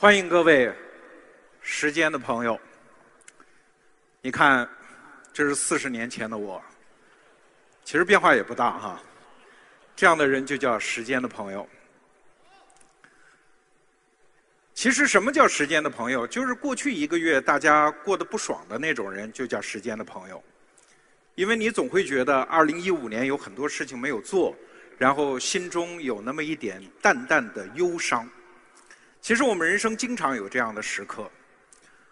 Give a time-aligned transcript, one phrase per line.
[0.00, 0.72] 欢迎各位
[1.60, 2.56] 时间的朋友。
[4.22, 4.68] 你看，
[5.32, 6.62] 这是四十年前的我，
[7.82, 9.02] 其实变化也不大哈。
[9.96, 11.68] 这样的人就叫时间的朋友。
[14.72, 16.24] 其实什么叫时间的朋友？
[16.24, 20.40] 就是过去一个月大家过得不爽的那种人，就叫时间的朋友。
[21.34, 24.56] 因为你总会觉得二零一五年有很多事情没有做，
[24.96, 28.30] 然后心中有那么一点淡淡的忧伤。
[29.20, 31.28] 其实我们人生经常有这样的时刻。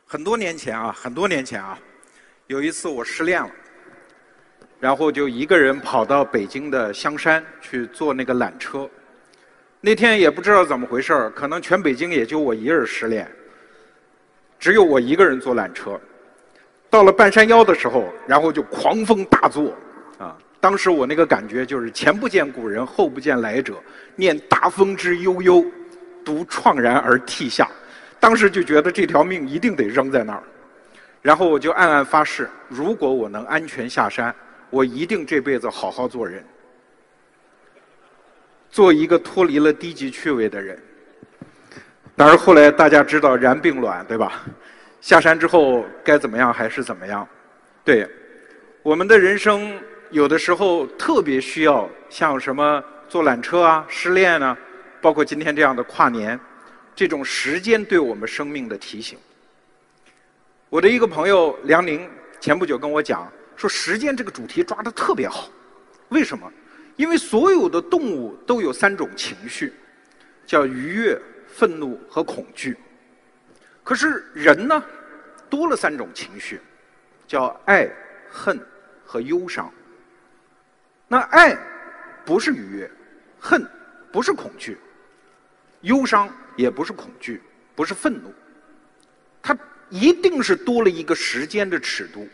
[0.05, 1.79] 很多年前啊，很多年前啊，
[2.47, 3.51] 有一次我失恋了，
[4.79, 8.89] 然后就一个人跑到北京的香山去坐那个缆车。
[9.81, 13.31] 那天也不知道怎么回事儿，可能全北京也就我一人失恋，
[14.59, 16.01] 只有我一个人坐缆车。
[16.91, 19.77] 到了半山腰的时候，然后就狂风大作，
[20.19, 20.37] 啊！
[20.61, 23.75] 当时我那个感觉就是前不见古人，后不见来者，
[24.15, 25.65] 念大风之悠悠。
[26.27, 27.71] 独怆然而涕下，
[28.19, 30.43] 当时就觉得这条命一定得扔在那儿，
[31.23, 34.35] 然后我就暗暗发誓，如果我能安全下山，
[34.69, 36.45] 我一定这辈子好好做人，
[38.71, 40.77] 做一个脱离了低级趣味的人。
[42.17, 44.43] 但是后来大家知道然并卵，对吧？
[45.01, 47.29] 下山之后该怎么样还是怎么样？
[47.85, 48.05] 对，
[48.83, 49.79] 我们的人生
[50.11, 54.59] 有的时候特别需要像什么坐缆车啊、失恋啊。
[55.07, 56.37] 包括今天这样的跨年，
[56.93, 59.17] 这种时间对我们生命的提醒。
[60.69, 65.49] 我的一个朋友梁宁前不久跟我讲，说时间这个主题抓得特别好。
[66.09, 66.53] 为什么？
[66.97, 69.73] 因为所有的动物都有三种情绪，
[70.45, 72.77] 叫愉悦、愤怒和恐惧。
[73.85, 74.83] 可是人呢，
[75.49, 76.61] 多了三种情绪，
[77.29, 77.89] 叫爱、
[78.29, 78.59] 恨
[79.05, 79.73] 和忧伤。
[81.07, 81.57] 那爱
[82.25, 82.91] 不是愉悦，
[83.39, 83.65] 恨
[84.11, 84.77] 不是恐惧。
[85.87, 87.41] 忧伤也不是恐惧，
[87.77, 88.35] 不是愤怒，
[89.41, 89.57] 它
[89.89, 92.29] 一定是多了一个时间的尺度。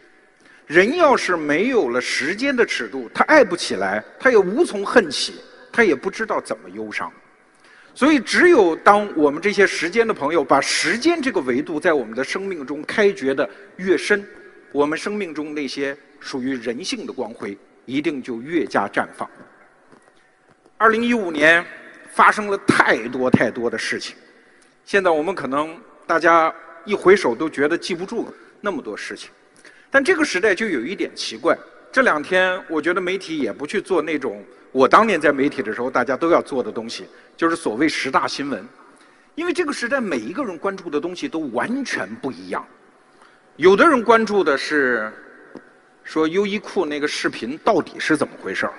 [0.66, 5.34] 人要是没有了时间的尺度，他爱不起来，他也无从恨起，
[5.70, 7.12] 他也不知道怎么忧伤。
[7.94, 13.46] 所以，只有当我们这些时间的朋友把时间这个维度在我们的生命中开掘的
[13.76, 14.26] 越深，
[14.72, 19.28] 我们生命中那些属于人性的光辉一定就越加绽放。
[20.78, 21.62] 二零一五年。
[22.14, 24.14] 发生了太多太多的事情，
[24.84, 29.30] 现在我们可能大家一回首都觉得记不住那么多事情，
[29.90, 31.56] 但这个时代就有一点奇怪。
[31.90, 37.06] 这两天我觉得媒体也不去做那种我当年在媒体的时候大家都要做的东西，
[37.36, 38.66] 就是所谓十大新闻，
[39.34, 42.66] 因为这个时代每一个人关注的东西都完全不一样。
[43.56, 45.12] 有的人关注的是
[46.04, 48.72] 说优衣库那个视频到底是怎么回事儿。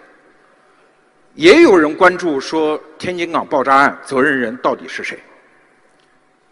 [1.35, 5.19] 也有人关注说天津港爆炸案责任人到底是谁？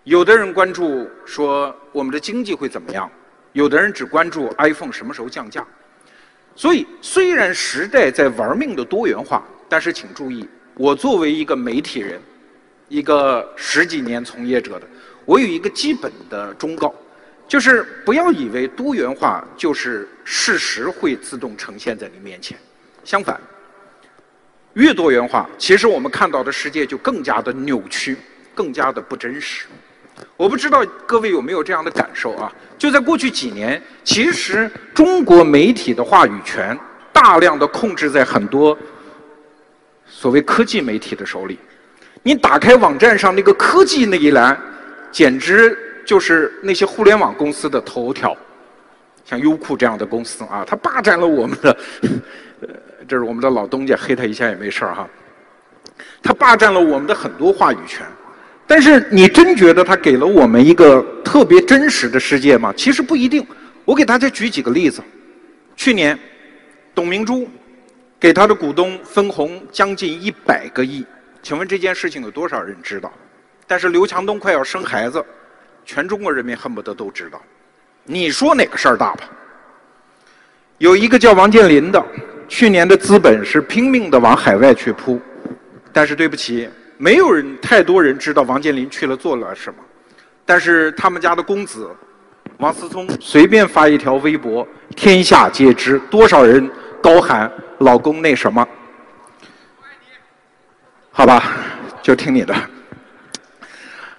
[0.06, 3.10] 有的人关注说我们的经济会怎么样？
[3.54, 5.66] 有的人只关注 iPhone 什么时候降价。
[6.56, 12.20] 所以，虽然时代在玩命的多元化，但是请注意，我作为一个媒体人，
[12.90, 14.88] 一个十几年从业者的，
[15.26, 16.94] 我有一个基本的忠告，
[17.48, 22.58] 就是不要以为多元化就是事实会自动呈现在你面前，
[23.04, 23.40] 相反。
[24.74, 28.18] 越多元化，其实我们看到的世界就更加的扭曲，
[28.56, 29.66] 更加的不真实。
[30.38, 32.52] 我不知道各位有没有这样的感受啊？
[32.78, 36.78] 就在过去几年，其实中国媒体的话语权
[37.12, 38.78] 大量的控制在很多
[40.06, 41.60] 所谓科技媒体的手里。
[42.24, 44.58] 你打开网站上那个科技那一栏，
[45.12, 48.38] 简直就是那些互联网公司的头条，
[49.26, 51.78] 像优酷这样的公司啊，它霸占了我们的。
[53.12, 55.06] 这是我们的老东家，黑他一下也没事儿哈。
[56.24, 58.06] 他霸占了我们的很多话语权，
[58.66, 62.74] 但是你真觉得他给了我们一个特别真实的世界吗？
[62.78, 63.46] 其实不一定。
[63.84, 65.04] 我给大家举几个例子。
[65.76, 66.18] 去年，
[66.96, 67.50] 董明珠
[68.18, 71.06] 给他的股东分红将近一百个亿，
[71.44, 73.12] 请问这件事情有多少人知道？
[73.68, 75.22] 但是刘强东快要生孩子，
[75.84, 77.42] 全中国人民恨不得都知道。
[78.06, 79.30] 你说哪个事儿大吧？
[80.78, 82.02] 有一个叫王健林的。
[82.52, 85.18] 去年的资本是拼命的往海外去扑，
[85.94, 86.68] 但是对不起，
[86.98, 89.80] 没有人太多人知道王健林去了做了什么。
[90.46, 91.90] 但是他们家的公子
[92.58, 94.68] 王思聪随便发一条微博，
[94.98, 96.70] 天下皆知，多少人
[97.02, 97.50] 高喊
[97.80, 98.68] “老公那什么”。
[101.10, 101.56] 好吧，
[102.02, 102.54] 就听你的。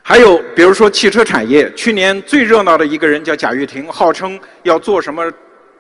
[0.01, 5.31] 还有比如说汽车产业，去年最热闹的一个人叫贾跃亭，号称要做什么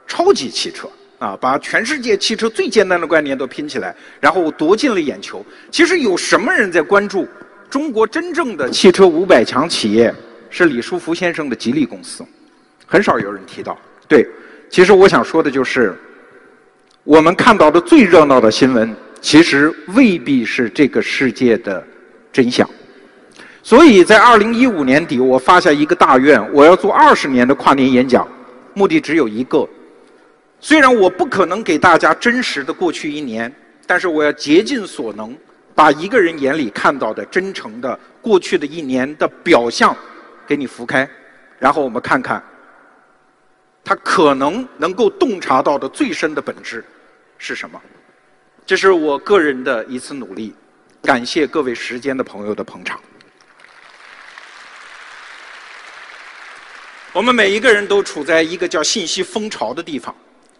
[0.06, 0.86] 超级汽车。
[1.22, 5.46] 啊，把全世界汽车最简单的观念都拼起来，然后夺尽了眼球。
[5.70, 7.28] 其实有什么人在关注
[7.70, 10.12] 中国真正的汽车五百强企业
[10.50, 12.24] 是李书福先生的吉利公司，
[12.86, 13.78] 很少有人提到。
[14.08, 14.26] 对，
[14.68, 15.96] 其实我想说的就是，
[17.04, 21.86] 我们看到的最热闹的新闻，其实未必是这个世界的
[22.32, 22.68] 真相。
[23.62, 28.26] 所以在二零一五年底，我发下一个大愿，我要做二十年的跨年演讲，
[28.74, 29.68] 目的只有一个。
[30.62, 33.52] 虽然我不可能给大家真实的过去一年，
[33.86, 35.36] 但是我要竭尽所能。
[35.74, 39.96] 把一个人眼里看到的真诚的过去的一年的表象
[40.46, 41.08] 给你拂开，
[41.58, 42.44] 然后我们看看
[43.82, 46.84] 他可能能够洞察到的最深的本质
[47.38, 47.80] 是什么。
[48.66, 50.54] 这是我个人的一次努力，
[51.00, 53.00] 感谢各位时间的朋友的捧场。
[57.14, 60.14] 我们每一个人都处在一个叫信息风潮的地方，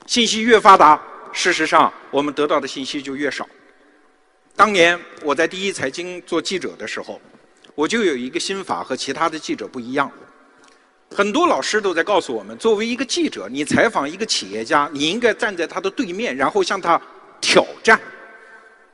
[0.06, 1.00] 信息越发达，
[1.32, 3.48] 事实上我们得到的信息就越少。
[4.54, 7.20] 当年我在第一财经做记者的时候，
[7.74, 10.10] 我就有一个心法和其他的记者不一样。
[11.14, 17.00] 很多老师都在告诉我们，作为一个记者，你采访一个企业家，你应该站在他的对面，然后向他
[17.40, 18.00] 挑战。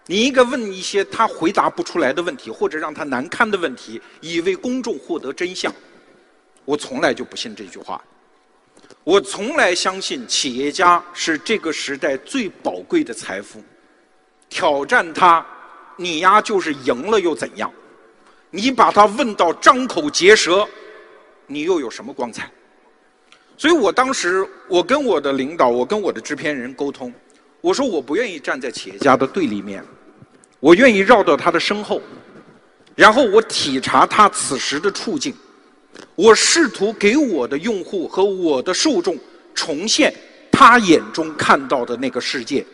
[0.06, 5.72] 你应该问一些他回答不出来的问题，或者让他难堪的问题，以为公众获得真相。
[6.64, 8.02] 我从来就不信这句话。
[9.08, 13.58] 我从来相信企业家是这个时代最宝贵的财富。
[14.50, 15.46] 挑战他，
[15.96, 17.72] 你丫就是赢了又怎样？
[18.50, 20.68] 你把他问到张口结舌，
[21.46, 22.50] 你又有什么光彩？
[23.56, 27.10] 所以我当时，我跟我的领导，我跟我的制片人沟通，
[27.62, 29.82] 我说我不愿意站在企业家的对立面，
[30.60, 32.02] 我愿意绕到他的身后，
[32.94, 35.34] 然后我体察他此时的处境，
[36.18, 39.16] 我试图给我的用户和我的受众
[39.54, 40.12] 重现
[40.50, 42.66] 他眼中看到的那个世界。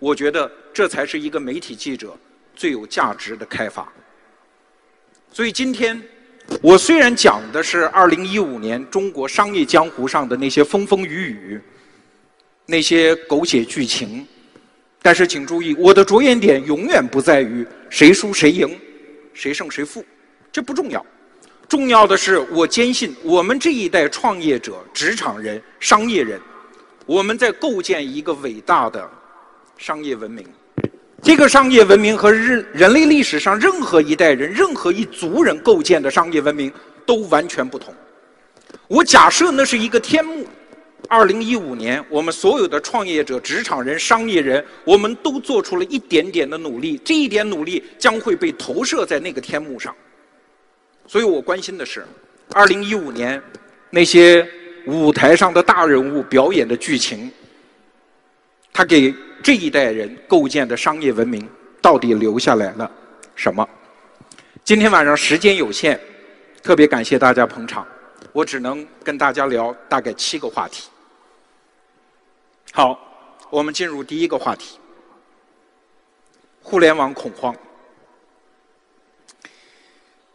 [0.00, 2.18] 我觉得这才是一个媒体记者
[2.56, 3.86] 最有价值的开发。
[5.32, 6.02] 所以今天，
[6.60, 11.60] 我虽然讲的是2015年中国商业江湖上的那些风风雨雨、
[12.66, 14.26] 那些狗血剧情，
[15.00, 18.76] 但是请注意，我的着眼点永远不在于谁输谁赢、
[19.34, 20.04] 谁胜谁负，
[20.50, 21.06] 这不重要。
[21.68, 26.40] 重要的是，我坚信我们这一代创业者、职场人、商业人，
[27.04, 29.08] 我们在构建一个伟大的。
[29.76, 30.44] 商业文明，
[31.22, 36.72] 这个商业文明和人人类历史上任何一代人、任何一族人构建的商业文明
[37.06, 37.94] 都完全不同。
[38.88, 40.44] 我假设那是一个天幕。
[41.08, 49.94] 二零一五年，我们所有的创业者、职场人、商业人，我们都做出了一点点的努力，这一点努力将会被投射在那个天幕上。
[51.08, 52.06] 所以我关心的是，
[52.52, 53.42] 二零一五年
[53.90, 54.48] 那些
[54.86, 57.28] 舞台上的大人物表演的剧情，
[58.72, 59.12] 他给。
[59.40, 61.48] 这一代人构建的商业文明
[61.80, 62.90] 到底留下来了
[63.36, 63.66] 什么？
[64.64, 65.98] 今天晚上时间有限，
[66.60, 67.86] 特别感谢大家捧场，
[68.32, 70.88] 我只能跟大家聊大概七个话题。
[72.72, 72.98] 好，
[73.48, 74.80] 我们进入第一个话题：
[76.60, 77.54] 互联网恐慌。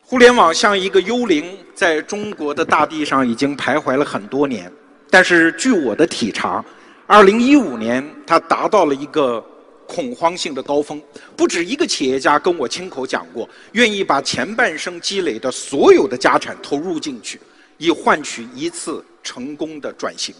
[0.05, 4.71] 互联网像一个幽灵，在中国的大地上已经徘徊了很多年，
[5.09, 6.63] 但是据我的体察。
[7.07, 9.43] 二零一五年，它达到了一个
[9.87, 11.01] 恐慌性的高峰。
[11.37, 17.39] 不止一个企业家跟我亲口讲过，愿意把前半生积累的所有的家产投入进去，
[17.77, 20.35] 以换取一次成功的转型。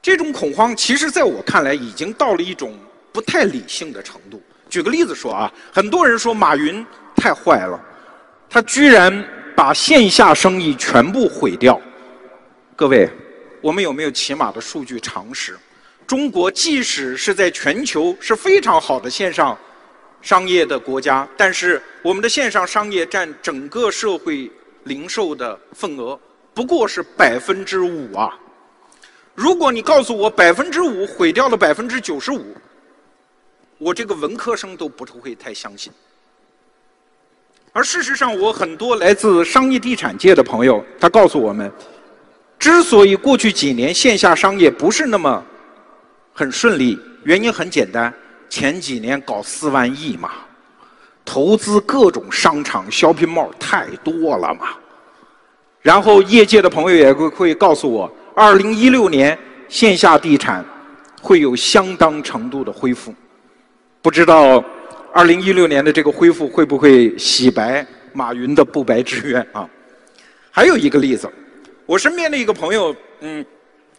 [0.00, 2.74] 这种恐慌，其实在我看来，已经到了一种
[3.12, 4.42] 不太理性的程度。
[4.70, 6.84] 举个例子说啊，很多人说马云
[7.22, 7.80] 太坏了，
[8.50, 9.24] 他居然
[9.54, 11.80] 把线下生意全部毁掉。
[12.74, 13.08] 各位。
[13.60, 15.56] 我们有没有起码的数据常识？
[16.04, 19.56] 中国即使是在全球是非常好的线上
[20.20, 24.50] 商业的国家，但是我们的线上商业占整个社会
[24.82, 26.18] 零售的份额
[26.52, 28.36] 不过是百分之五啊！
[29.36, 32.56] 如果你告诉我百分之五毁掉了百分之九十五，
[33.78, 35.92] 我这个文科生都不会太相信。
[37.74, 41.72] 而事实上，我很多来自商业地产界的朋友，他告诉我们。
[42.58, 45.42] 之所以过去几年线下商业不是那么
[46.34, 48.12] 很顺利，原因很简单，
[48.48, 50.30] 前几年搞四万亿嘛，
[51.24, 54.68] 投资各种商场、shopping mall 太多了嘛。
[55.80, 59.36] 然后业界的朋友也会会告诉我，二零一六年
[59.68, 60.64] 线下地产
[61.20, 63.12] 会有相当程度的恢复，
[64.02, 64.62] 不知道
[65.14, 69.68] 二零一六年的这个恢复会不会洗白马云的不白之冤啊？
[70.50, 71.30] 还有一个例子。
[71.84, 73.44] 我身边的一个朋友，嗯，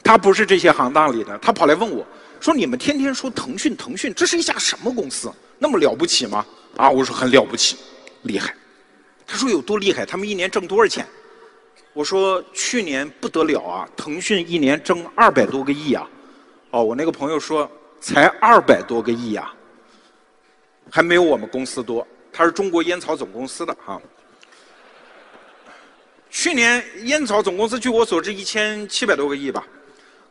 [0.03, 2.03] 他不是这些行当里的，他跑来问我，
[2.39, 5.31] 说：“你们天天说腾讯，腾讯，这是一家什么公司？
[5.59, 6.43] 那么了不起吗？”
[6.77, 7.77] 啊，我说很了不起，
[8.23, 8.55] 厉害。
[9.27, 10.03] 他说有多厉害？
[10.05, 11.05] 他们一年挣多少钱？
[11.93, 16.09] 我说去年不得了啊，腾讯一年挣二百多个亿啊。
[16.71, 17.69] 哦，我那个朋友说
[18.01, 19.53] 才二百多个亿啊，
[20.95, 22.07] 还没有我们公司多。
[22.31, 23.99] 他是中国烟草总公司的哈。
[26.29, 29.65] 去年烟草总公司据我所知一千七百多个亿吧，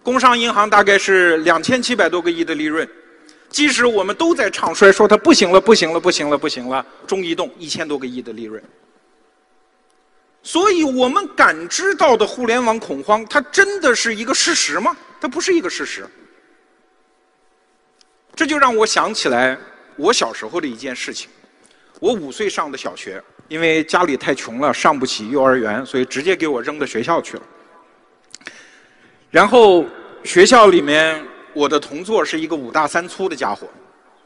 [0.05, 2.89] 工商银行大概是两千七百多个亿的利润。
[3.49, 8.63] 即使我们都在唱衰，说它不行了，不行了，不行了，不行了，中移动一千多个亿的利润。
[10.45, 14.97] 所以我们感知到的互联网恐慌，它真的是一个事实吗？
[15.21, 16.07] 它不是一个事实。
[18.37, 19.59] 这就让我想起来
[19.97, 21.29] 我小时候的一件事情。
[22.01, 27.43] 我五岁上的小学，因为家里太穷了，上不起幼儿园，所以直接给我扔到学校去了。
[29.31, 29.85] 然后
[30.25, 33.69] 学校里面，我的同座是一个五大三粗的家伙，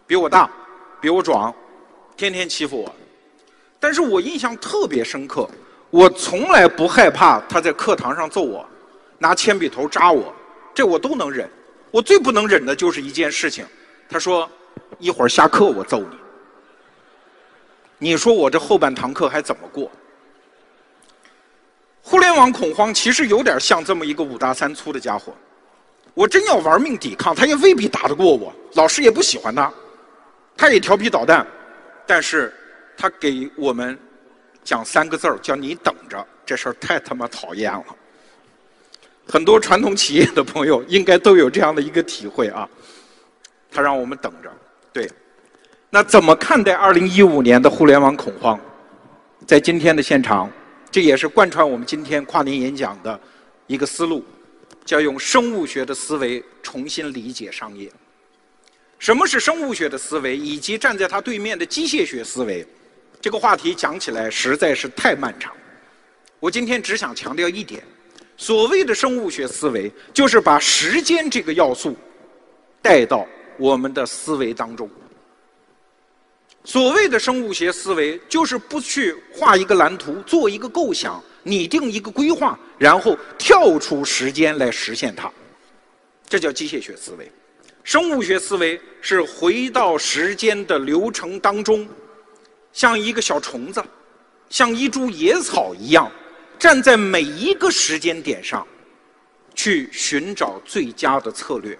[0.06, 0.50] 比我大，
[1.02, 1.54] 比我壮，
[2.16, 2.94] 天天欺负我。
[3.78, 5.46] 但是我印象特别深刻，
[5.90, 8.66] 我从来不害怕他在课堂上揍我，
[9.18, 10.34] 拿铅笔头扎我，
[10.74, 11.46] 这我都能忍。
[11.90, 13.66] 我最不能忍的就是一件事情，
[14.08, 14.50] 他说
[14.98, 16.16] 一会儿下课我揍你。
[17.98, 19.90] 你说我这后半堂课还怎么过？
[22.02, 25.34] 互联网恐慌其实有点像这么一个五大三粗的家伙。
[26.14, 28.54] 我真要玩命抵抗，他也未必打得过我。
[28.74, 29.72] 老师也不喜欢他，
[30.56, 31.46] 他也调皮捣蛋，
[32.06, 32.54] 但是
[32.96, 33.98] 他给我们
[34.62, 36.26] 讲三个字儿，叫你等着。
[36.44, 37.84] 这事儿太他妈讨厌了。
[39.28, 42.68] 很多传统企业的朋友应该都有这样的一个体会啊。
[43.70, 44.50] 他让我们等着，
[44.96, 45.06] 对。
[45.90, 48.58] 那怎么看待二零一五年的互联网恐慌？
[49.46, 50.50] 在今天的现场，
[50.90, 53.20] 这也是贯穿我们今天跨年演讲的
[53.66, 54.24] 一个思路，
[54.86, 57.92] 叫用生物学的思维重新理解商业。
[58.98, 62.66] 什么是生物学的思维，以及站在它对面的机械学思维？
[63.20, 65.52] 这个话题讲起来实在是太漫长。
[66.40, 67.82] 我今天只想强调一点：
[68.38, 71.94] 所谓的生物学思维，就是把时间这个要素
[72.80, 73.26] 带到
[73.58, 74.88] 我们的思维当中。
[76.64, 85.30] 所谓的生物学思维，就是不去画一个蓝图，做一个构想，拟定一个规划，然后跳出时间来实现它。
[86.28, 87.30] 这叫机械学思维。
[87.84, 91.88] 生物学思维是回到时间的流程当中，
[92.72, 93.80] 像一个小虫子，
[94.50, 96.10] 像一株野草一样，
[96.58, 98.66] 站在每一个时间点上，
[99.54, 101.78] 去寻找最佳的策略。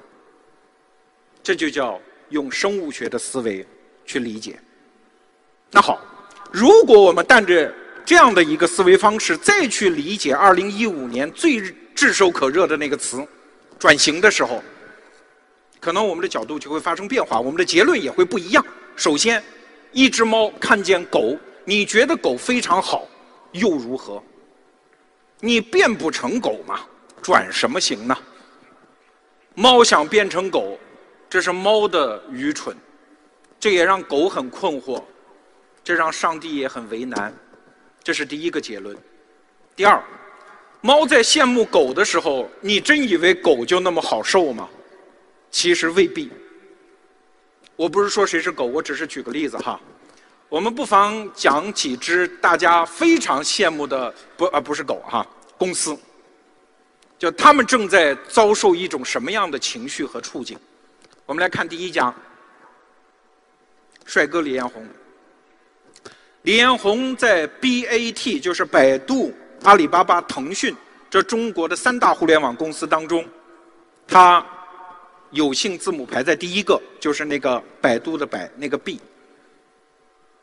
[1.46, 2.00] 这就叫
[2.30, 3.64] 用生物学的思维
[4.04, 4.58] 去理解。
[5.70, 6.00] 那好，
[6.50, 7.72] 如果我们带着
[8.04, 11.62] 这样的一个思维方式再去理解2015年最
[11.94, 13.24] 炙手可热的那个词
[13.78, 14.60] “转型”的时候，
[15.78, 18.66] 可能我们的角度就会发生变化，我们的结论也会不一样。
[18.96, 19.40] 首先，
[19.92, 23.06] 一只猫看见狗，你觉得狗非常好，
[23.52, 24.20] 又如何？
[25.38, 26.80] 你变不成狗嘛，
[27.22, 28.18] 转什么型呢？
[29.54, 30.76] 猫想变成狗，
[31.28, 32.76] 这是猫的愚蠢，
[33.58, 35.02] 这也让狗很困惑。
[35.84, 37.32] 这让上帝也很为难，
[38.02, 38.96] 这是第一个结论。
[39.76, 40.02] 第二，
[40.80, 44.68] 猫在羡慕狗的时候，你真以为狗就那么好受吗？
[45.48, 46.28] 其实未必。
[47.76, 49.80] 我不是说谁是狗，我只是举个例子哈。
[50.48, 55.24] 我们不妨讲几只大家非常羡慕的不啊不是狗哈
[55.56, 55.96] 公司，
[57.16, 60.58] 就他们正在遭受一种什么样的情绪和处境？
[61.26, 62.14] 我们来看第一家，
[64.04, 64.86] 帅哥李彦宏。
[66.42, 70.72] 李彦宏在 BAT，就是百度、阿里巴巴、腾讯
[71.10, 73.26] 这中国的三大互联网公司当中，
[74.06, 74.46] 他
[75.32, 79.00] 有幸字母排在第一个，就是那个百度的百那个 B。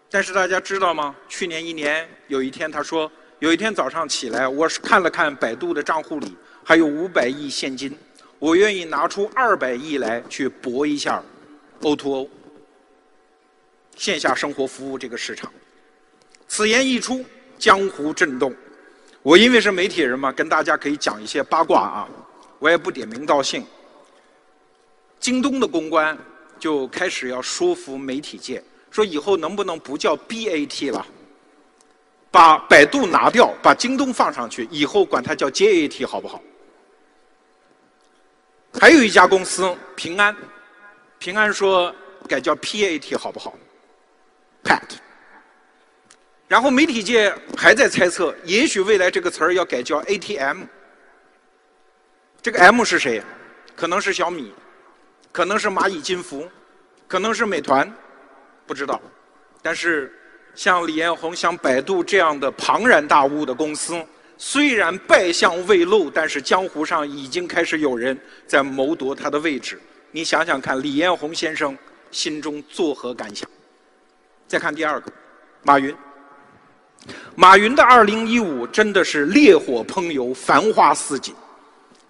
[0.09, 1.15] 但是大家知道吗？
[1.29, 3.09] 去年一年有一天他说，
[3.39, 7.97] 有一天早上起来，我是看了看百度的账户里还有五百亿现金，
[8.43, 11.23] 我愿意拿出二百亿来去搏一下
[11.79, 12.27] O2O
[13.95, 15.49] 线下生活服务这个市场。
[16.45, 17.23] 此言一出，
[17.57, 18.53] 江湖震动。
[19.21, 22.09] 我因为是媒体人嘛，跟大家可以讲一些八卦啊。
[22.59, 23.65] 我也不点名道姓。
[25.21, 26.17] 京东的公关
[26.59, 31.07] 就开始要说服媒体界，说以后能不能不叫 BAT 了，
[32.29, 36.43] 把百度拿掉，把京东放上去，以后管它叫 JAT 好不好？
[38.79, 40.35] 还有一家公司平安，
[41.19, 41.93] 平安说
[42.27, 43.55] 改叫 PAT 好不好
[44.63, 44.81] ？Pat。
[46.47, 50.63] 然后媒体界还在猜测，也许未来这个词儿要改叫 ATM。
[52.41, 53.23] 这个 M 是谁？
[53.75, 54.53] 可能是小米，
[55.31, 56.47] 可能是蚂蚁金服，
[57.07, 57.91] 可能是美团，
[58.67, 59.01] 不知道。
[59.61, 60.13] 但是
[60.53, 64.05] 像李彦宏、像百度这样的庞然大物的公司，
[64.37, 69.79] 虽然败相未露，但是江湖上已经开始有人在谋夺他的位置。
[70.11, 71.77] 你想想看，李彦宏先生
[72.11, 73.49] 心中作何感想？
[74.47, 75.11] 再看第二个，
[75.63, 75.95] 马云。
[77.35, 81.33] 马云的二零一五真的是烈火烹油，繁花似锦。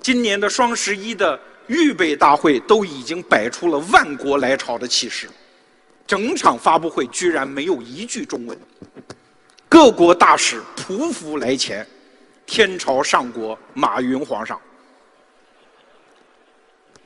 [0.02, 5.30] 今年的双十一的预备大会都已经摆出了万国来朝的气势，
[6.06, 8.58] 整场发布会居然没有一句中文。
[9.70, 11.88] 各国大使匍匐来前，
[12.54, 14.62] 天朝上国马云皇上。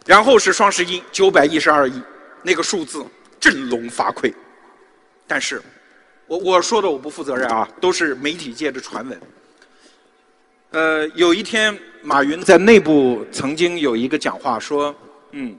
[0.06, 2.01] 然后是双十一九百一十二亿，
[2.44, 3.06] 那个数字
[3.39, 4.34] 振聋发聩。
[5.25, 5.62] 但是。
[6.30, 9.22] 我我说的我不负责任啊，都是媒体界的传闻。
[10.72, 14.94] 呃，有一天马云在内部曾经有一个讲话说，
[15.32, 15.58] 嗯，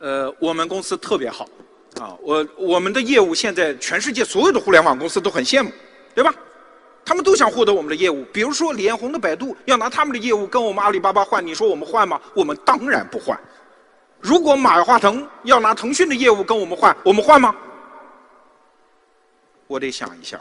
[0.00, 1.48] 呃，我们公司特别好，
[2.00, 5.70] 啊，我我们的业务现在全世界所有的互联网公司都很羡慕，
[6.16, 6.34] 对吧？
[7.04, 12.20] 他们都想获得我们的业务，比如说李彦宏的百度要拿他们的业务跟我们阿里巴巴换，你说我们换吗？
[12.34, 13.38] 我们当然不换。
[14.20, 17.54] 如果马化腾要拿腾讯的业务跟我们换，我们换吗？
[19.66, 20.40] 我得想一下，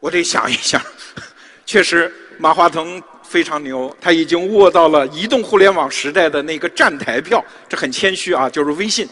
[0.00, 0.82] 我得想一下。
[1.64, 7.44] 确实，马化腾非常牛，他已经握到了移动互联网时代的那个站台票。
[7.68, 9.08] 这很谦虚啊，就是微信。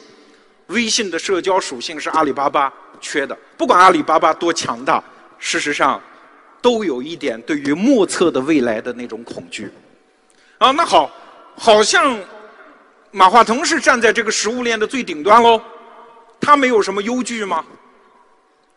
[0.68, 2.72] 微信的社交属性是阿里巴巴
[3.02, 3.36] 缺的。
[3.58, 5.04] 不管阿里巴巴多强大，
[5.38, 6.00] 事实上
[6.62, 9.70] 都有一点对于莫测的未来的那种恐惧。
[10.56, 11.10] 啊，那好，
[11.56, 12.18] 好像
[13.10, 15.60] 马化腾是站在这个食物链的最顶端喽。
[16.40, 17.64] 他没有什么忧惧吗？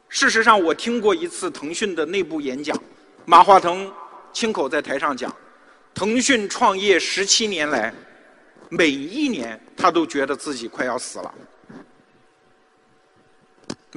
[0.10, 2.78] 事实上，我听过一次腾讯的内部演讲，
[3.26, 3.92] 马化腾
[4.32, 5.34] 亲口在台上讲，
[5.94, 7.94] 腾讯创业十七年来，
[8.70, 11.34] 每一年他都觉得自己快要死了。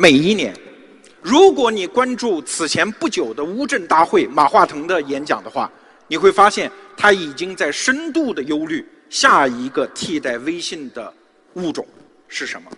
[0.00, 0.54] 每一年，
[1.20, 5.68] 如果你关注此前不久的乌镇大会马化腾的演讲的话，
[6.06, 11.12] 你会发现他已经在深度的忧虑下一个替代微信的
[11.54, 11.84] 物种
[12.28, 12.70] 是什么。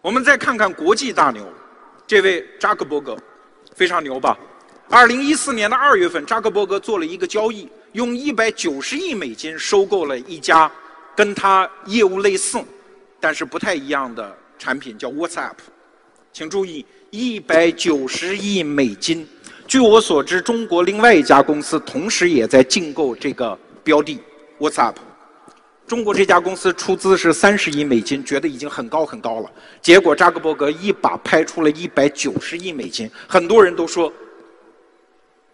[0.00, 1.48] 我们再看看国际大牛，
[2.04, 3.16] 这位扎克伯格
[3.72, 4.36] 非常牛吧？
[4.90, 10.68] 二零一四年的二月份，扎克伯格做了一个交易，用一百九十亿美金收购了一家
[11.14, 12.58] 跟他业务类似，
[13.20, 15.52] 但是不太一样的产品，叫 WhatsApp。
[16.32, 19.28] 请注意，一百九十亿美金。
[19.66, 24.18] 据我所知，中国另外一家公司同时也在竞购这个标的
[24.58, 24.94] WhatsApp。
[25.86, 29.52] 中国这家公司出资是三十亿美金，觉得已经很高很高了。
[29.82, 34.10] 结果扎克伯格一把拍出了一百九十亿美金，很多人都说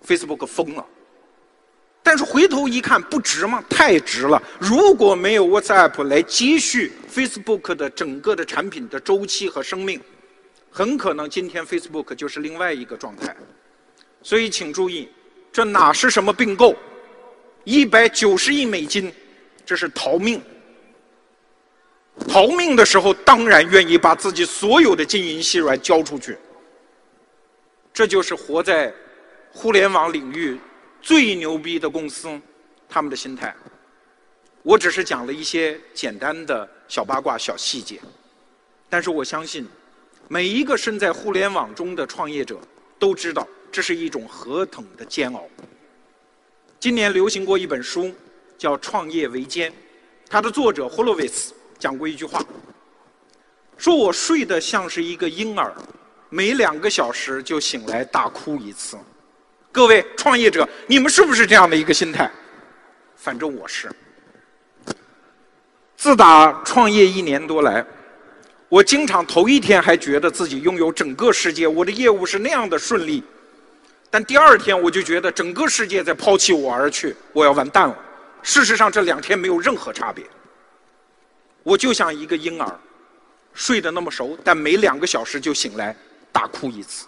[0.07, 0.87] Facebook 疯了。
[2.05, 3.62] 但是回头一看，不值吗？
[3.69, 4.41] 太值了！
[4.61, 10.01] 如果没有 WhatsApp 来接续 Facebook 的整个的产品的周期和生命，
[10.79, 13.35] 很可能今天 Facebook 就是另外一个状态。
[14.23, 15.09] 所以请注意，
[15.53, 16.73] 这哪是什么并购？
[17.64, 19.12] 一百九十亿美金。
[19.67, 20.41] 这是逃命，
[22.29, 26.38] 逃命的时候当然愿意把自己所有的金银细软交出去。
[27.93, 28.95] 这就是活在
[29.53, 30.59] 互联网领域
[31.03, 32.41] 最牛逼的公司
[32.88, 33.53] 他们的心态。
[34.62, 38.01] 我只是讲了一些简单的小八卦、小细节，
[38.88, 39.67] 但是我相信
[40.29, 42.61] 每一个身在互联网中的创业者
[42.99, 45.45] 都知道这是一种何等的煎熬。
[46.79, 48.14] 今年流行过一本书。
[48.59, 49.71] 叫《创业维艰》，
[50.29, 52.45] 它的作者霍洛维茨讲过一句话，
[53.77, 55.73] 说我睡得像是一个婴儿，
[56.29, 58.99] 每两个小时就醒来大哭一次。
[59.71, 62.29] 各位创业者，你们是不是这样的一个心态？
[63.14, 63.88] 反正我是。
[65.97, 67.87] 自打创业一年多来，
[68.68, 73.22] 我经常头一天还觉得自己拥有整个世界，我的业务是那样的顺利，
[74.11, 77.96] 但第二天我就觉得整个世界在抛弃我而去，我要完蛋了。
[78.42, 80.24] 事实上，这两天没有任何差别。
[81.62, 82.78] 我就像一个婴儿，
[83.54, 85.96] 睡得那么熟，但每两个小时就醒来
[86.31, 87.07] 大哭一次。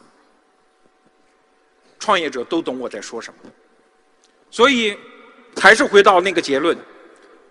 [1.99, 3.51] 创业者都懂我在说什么，
[4.51, 4.97] 所以
[5.57, 6.77] 还是回到那个结论：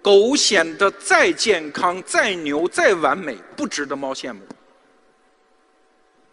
[0.01, 4.39] 狗显得再健康、再牛、再完美，不值得猫羡慕。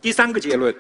[0.01, 0.75] 第三个结论：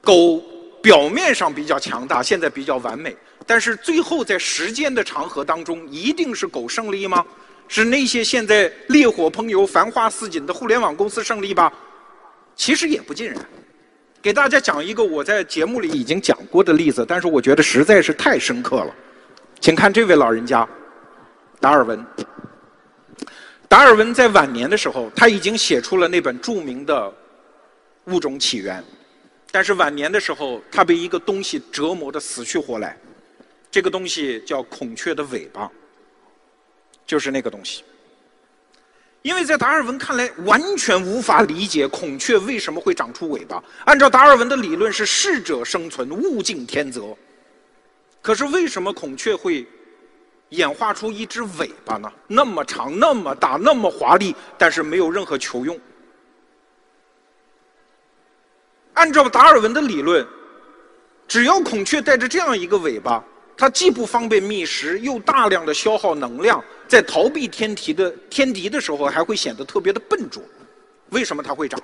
[0.00, 0.42] 狗
[0.80, 3.16] 表面上比较强大，现在比较完美。
[3.44, 7.24] 但是最后在时间的长河当中，一定是狗胜利吗？
[7.68, 11.72] 是那些现在烈火烹油、繁花似锦的互联网公司胜利吧？
[12.54, 13.36] 其实也不尽然。
[14.22, 18.94] 给大家讲一个我在节目里已经讲过的例子，但是我觉得实在是太深刻了。
[19.60, 20.66] 请看这位老人家，
[21.60, 22.04] 达尔文。
[23.68, 26.94] 达尔文在晚年的时候，他已经写出了那本著名的
[28.12, 28.80] 《物种起源》，
[29.50, 32.96] 但是晚年的时候，他被一个东西折磨的死去活来，
[33.70, 35.68] 这个东西叫孔雀的尾巴，
[37.04, 37.82] 就是那个东西。
[39.22, 43.60] 因为在达尔文看来，完全无法理解孔雀为什么会长出尾巴。
[43.84, 47.02] 按照达尔文的理论，是适者生存，物竞天择。
[48.26, 49.64] 可是为什么孔雀会？
[50.48, 52.12] 演化出一只尾巴呢？
[52.26, 55.78] 那么长、那么大、那么华丽，但是没有任何球用。
[58.94, 60.26] 按照达尔文的理论，
[61.28, 63.22] 只要孔雀带着这样一个尾巴，
[63.56, 70.42] 它既不方便觅食，又大量的消耗能量，在逃避天敌的天敌的时候，还会显得特别的笨拙。
[71.10, 71.80] 为什么它会长？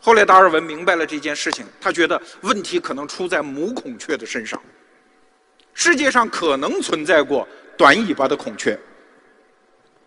[0.00, 4.60] 后来达尔文明白了这件事情，他觉得问题可能出在母孔雀的身上。
[5.78, 7.46] 世界上可能存在过。
[7.76, 8.76] 短尾巴的孔雀，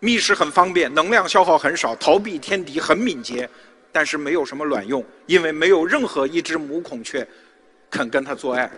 [0.01, 3.49] 觅食很方便，能量消耗很少，逃避天敌很敏捷，
[3.89, 7.25] 但是没有什么卵用，因为没有任何一只母孔雀
[7.89, 8.69] 肯跟它做爱，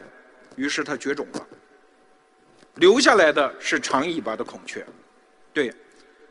[0.55, 1.47] 于是它绝种了。
[2.75, 4.85] 留下来的是长尾巴的孔雀。
[5.51, 5.73] 对，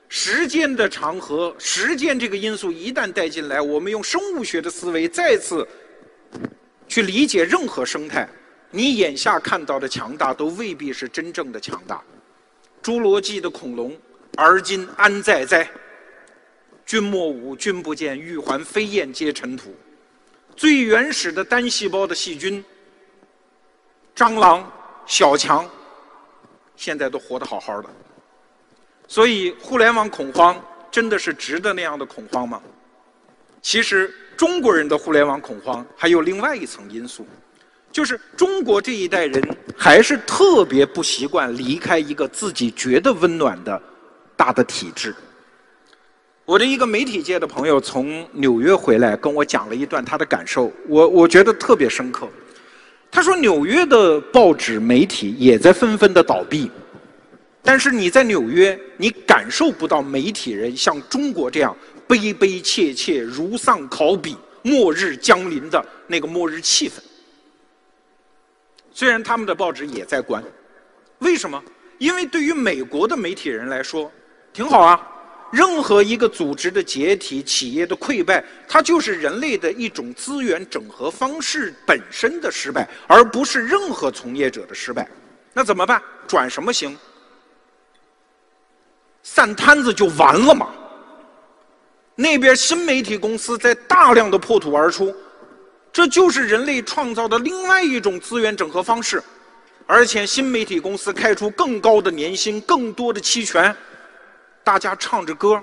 [0.08, 5.66] 时间的长河，时间这个因素一旦带进来，我们用生物学的思维再次
[6.86, 8.28] 去理解任何生态，
[8.74, 12.02] 你眼下看到的强大，都未必是真正的强大。
[12.82, 13.96] 侏罗纪的恐龙，
[14.36, 15.70] 而今安在哉？
[16.86, 19.74] 君莫舞，君不见，玉环飞燕皆尘土。
[20.56, 22.64] 最原始的单细胞的细菌，
[24.16, 24.70] 蟑螂、
[25.06, 25.68] 小强，
[26.74, 27.90] 现在都活得好好的。
[29.06, 30.58] 所以，互联网恐慌
[30.90, 32.60] 真的是值得那样的恐慌吗？
[33.60, 37.26] 其实，中国人的互联网恐慌还有另外一层因素。
[37.92, 43.80] 就是中国这一代人还是特别不习惯离开一个自己觉得温暖的
[44.34, 45.14] 大的体制。
[46.44, 52.26] 我的一个媒体界的朋友从纽约回来，跟我讲了一段他的感受，我我觉得特别深刻。
[53.10, 56.70] 他说纽约的报纸媒体也在纷纷的倒闭，
[57.62, 61.76] 但是你在纽约，你感受不到媒体人像中国这样
[62.08, 66.94] 悲悲切切、如丧考妣、末日将临的那个末日气氛。
[68.92, 70.42] 虽然他们的报纸也在关，
[71.18, 71.62] 为什么？
[71.98, 74.10] 因为对于美国的媒体人来说，
[74.52, 75.08] 挺好啊。
[75.52, 85.06] 任何一个组织的解体、企业的溃败，它就是人类的一种资源整合方式本身的失败，而不是任何从业者的失败。
[85.52, 86.02] 那怎么办？
[86.26, 86.98] 转什么型？
[89.22, 90.68] 散摊子就完了吗？
[92.14, 95.14] 那边新媒体公司在大量的破土而出。
[95.92, 99.22] 这就是人类创造的另外一种资源整合方式，
[99.86, 103.76] 而且新媒体公司开出更高的年薪、更多的期权，
[104.64, 105.62] 大家唱着歌，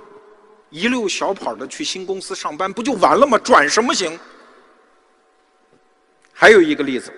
[0.70, 3.40] 一溜小跑的去新公司上班，不就完了吗？
[3.40, 4.20] 转什么型？
[6.32, 7.12] 还有一个例子，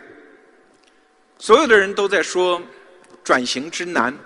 [1.37, 2.61] 所有的人都在说
[3.25, 4.17] 转型之难，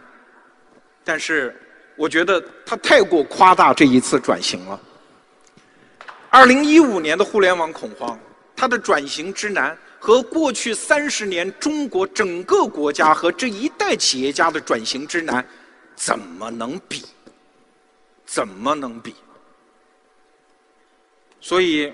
[1.03, 1.59] 但是
[1.95, 4.79] 我觉得他太过夸大这一次转型了。
[6.29, 8.17] 二零一五年的互联网恐慌。
[8.55, 15.45] 它的转型之难和过去三十年中国整个国家和这一代企业家的转型之难，
[15.95, 17.03] 怎么能比？
[18.25, 19.13] 怎么能比？
[21.41, 21.93] 所以，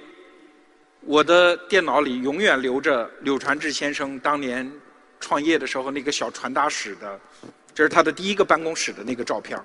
[1.01, 4.71] 我的电脑里永远留着柳传志先生当年
[5.19, 7.19] 创业的时候那个小传达室的，
[7.73, 9.59] 这是他的第一个办公室的那个照片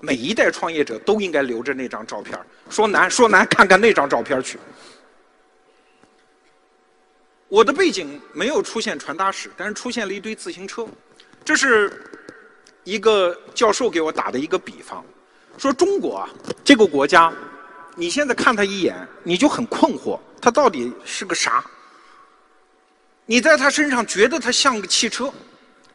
[0.00, 2.38] 每一代创业者都应该留着那张照片
[2.70, 4.58] 说难说难，看看那张照片去。
[7.48, 10.86] 我的背景没有出现传达室，但是出现了一堆自行车。
[11.44, 12.02] 这是
[12.82, 15.04] 一个教授给我打的一个比方，
[15.56, 16.28] 说中国啊
[16.64, 17.32] 这个国家，
[17.94, 21.64] 你现在看他一眼，你就很困惑，他到底是个啥？
[23.26, 25.32] 你在他身上觉得他像个汽车，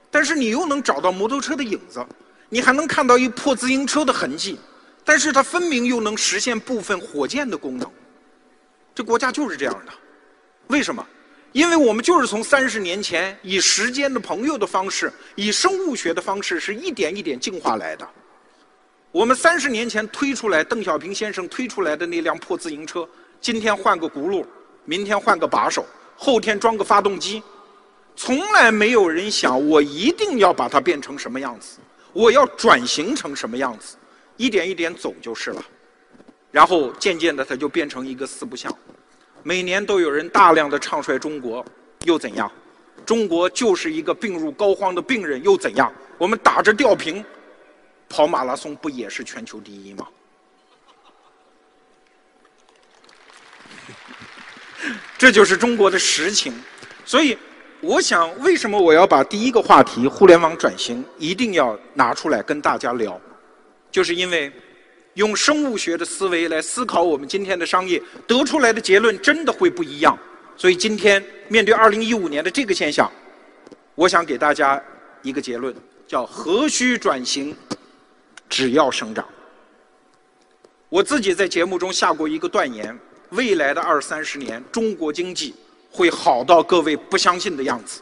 [0.10, 2.06] 但是你又能找到摩托车的影子，
[2.48, 4.58] 你还能看到一破自行车的痕迹，
[5.04, 7.92] 但是它分明又能实现部分火箭的功能。
[8.96, 9.92] 这国家就是这样的，
[10.68, 11.06] 为什么？
[11.52, 18.08] 因为我们就是从三十年前以时间的朋友的方式，以生物学的方式，是一点一点进化来的。
[19.12, 23.06] 我们三十年前推出来，邓小平先生推出来的那辆破自行车，
[23.42, 24.46] 今天换个轱辘，
[24.86, 25.86] 明天换个把手，
[26.16, 27.44] 后天装个发动机，
[28.16, 31.80] 从来没有人想我一定要把它变成什么样子，
[32.14, 33.98] 我要转型成什么样子，
[34.38, 35.62] 一点一点走就是了。
[36.50, 38.74] 然后渐渐的，它就变成一个四不像。
[39.44, 41.66] 每年都有人大量的唱衰中国
[42.06, 42.52] 又怎样？
[43.06, 45.92] 中国就是一个病入膏肓的病人又怎样？
[46.18, 47.26] 我们打着吊瓶
[48.08, 50.08] 跑马拉松不也是全球第一吗？
[55.18, 56.54] 这就是中国的实情。
[57.04, 57.36] 所以
[57.82, 63.20] 我想为什么我要把第一个话题互联网转型一定要拿出来跟大家聊？
[63.90, 64.52] 就是因为
[65.16, 70.18] 用生物学的思维来思考我们今天的商业，得出来的结论真的会不一样。
[70.56, 73.12] 所以，今天面对二零一五年的这个现象，
[73.96, 74.82] 我想给大家
[75.22, 75.76] 一个结论：
[76.08, 77.56] 叫何须转型，
[78.48, 79.28] 只要生长。
[80.88, 82.98] 我自己在节目中下过一个断言：
[83.30, 85.56] 未来的二三十年，中国经济
[85.90, 88.02] 会好到各位不相信的样子，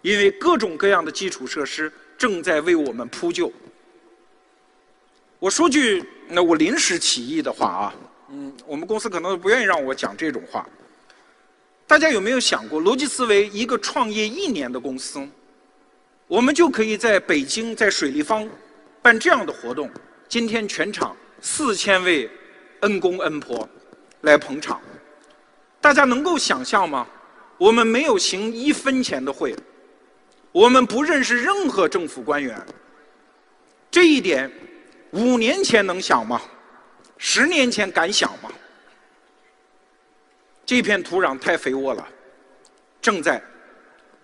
[0.00, 3.52] 因为各种各样的基础设施正在为我们铺就。
[5.42, 7.94] 我说句那我临时起意的话啊，
[8.30, 10.64] 嗯，我们公司可能不愿意让我讲这种话。
[11.84, 15.20] 大家有没有想过，逻辑思维一个创业一年的公司，
[16.28, 18.48] 我们就可以在北京在水立方
[19.02, 19.90] 办这样的活动，
[20.28, 22.30] 今天全场四千位
[22.82, 23.68] 恩公恩婆
[24.20, 24.80] 来捧场，
[25.80, 27.04] 大家能够想象吗？
[27.58, 29.56] 我们没有行一分钱的会，
[30.52, 32.64] 我们不认识任何政府官员，
[33.90, 34.48] 这一点。
[35.12, 36.40] 五年前能想吗？
[37.18, 38.50] 十年前敢想吗？
[40.64, 42.08] 这片土壤太肥沃了，
[43.00, 43.42] 正在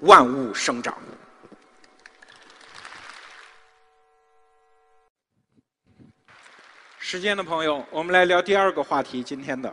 [0.01, 0.97] 万物生长。
[6.99, 9.23] 时间的朋友，我们来聊第二个话题。
[9.23, 9.73] 今天的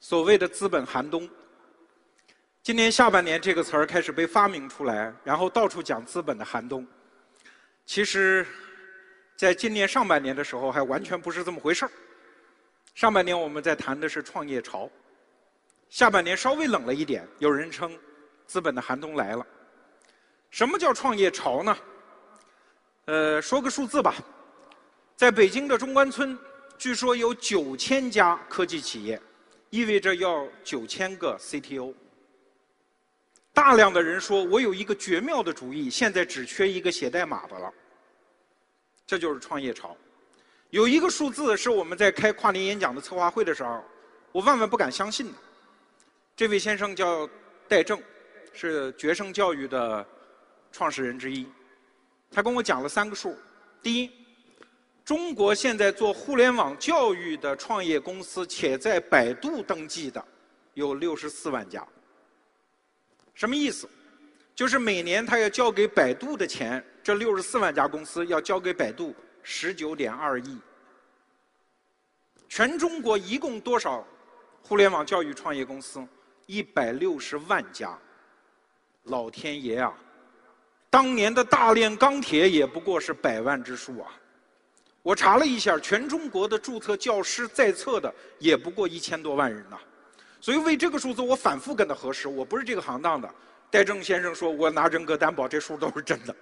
[0.00, 1.28] 所谓的资本寒冬，
[2.64, 6.84] 今年下半年这个词儿开始被发明出来，然后到处讲资本的寒冬。
[7.84, 8.44] 其实。
[9.36, 11.90] 在今年上半年的时候，还完全不是这么回事儿。
[12.94, 14.90] 上半年我们在谈的是创业潮，
[15.90, 17.96] 下半年稍微冷了一点，有人称
[18.46, 19.46] 资本的寒冬来了。
[20.50, 21.76] 什么叫创业潮呢？
[23.04, 24.14] 呃，说个数字吧，
[25.14, 26.36] 在北京的中关村，
[26.78, 29.20] 据说有九千家科技企业，
[29.68, 31.92] 意味着要九千个 CTO。
[33.52, 37.70] 大量的人说，我有一个绝妙的主意，现在只缺一个写代码的了。
[39.06, 39.96] 这就是创业潮。
[40.70, 43.82] 有一个数字是我们在开跨年演讲的策划会的时候，
[44.32, 45.38] 我万万不敢相信的。
[46.34, 47.28] 这位先生叫
[47.68, 48.02] 戴正，
[48.52, 50.04] 是决胜教育的
[50.72, 51.46] 创始人之一。
[52.30, 53.34] 他跟我讲了三个数：
[53.80, 54.10] 第一，
[55.04, 60.22] 中国现在做互联网教育的创业公司且在百度登记的
[60.74, 61.86] 有六十四万家。
[63.34, 63.88] 什么意思？
[64.56, 66.82] 就是每年他要交给百度的钱。
[67.04, 70.58] 这六十四万家公司要交给百度十九点二亿。
[72.48, 74.04] 全中国一共多少
[74.62, 76.04] 互联网教育创业公司？
[76.46, 77.96] 一百六十万家。
[79.04, 79.94] 老天爷啊！
[80.90, 84.10] 当年的大炼钢铁也不过是百万之数啊！
[85.02, 89.78] 我查了一下，全中国的注册教师在册的也不过一千多万人呐。
[90.40, 93.32] 所以为这个数字，我反复跟他核实，我不是这个行当的。
[93.70, 96.34] 戴正先生说，我拿人格担保，这数都是真的。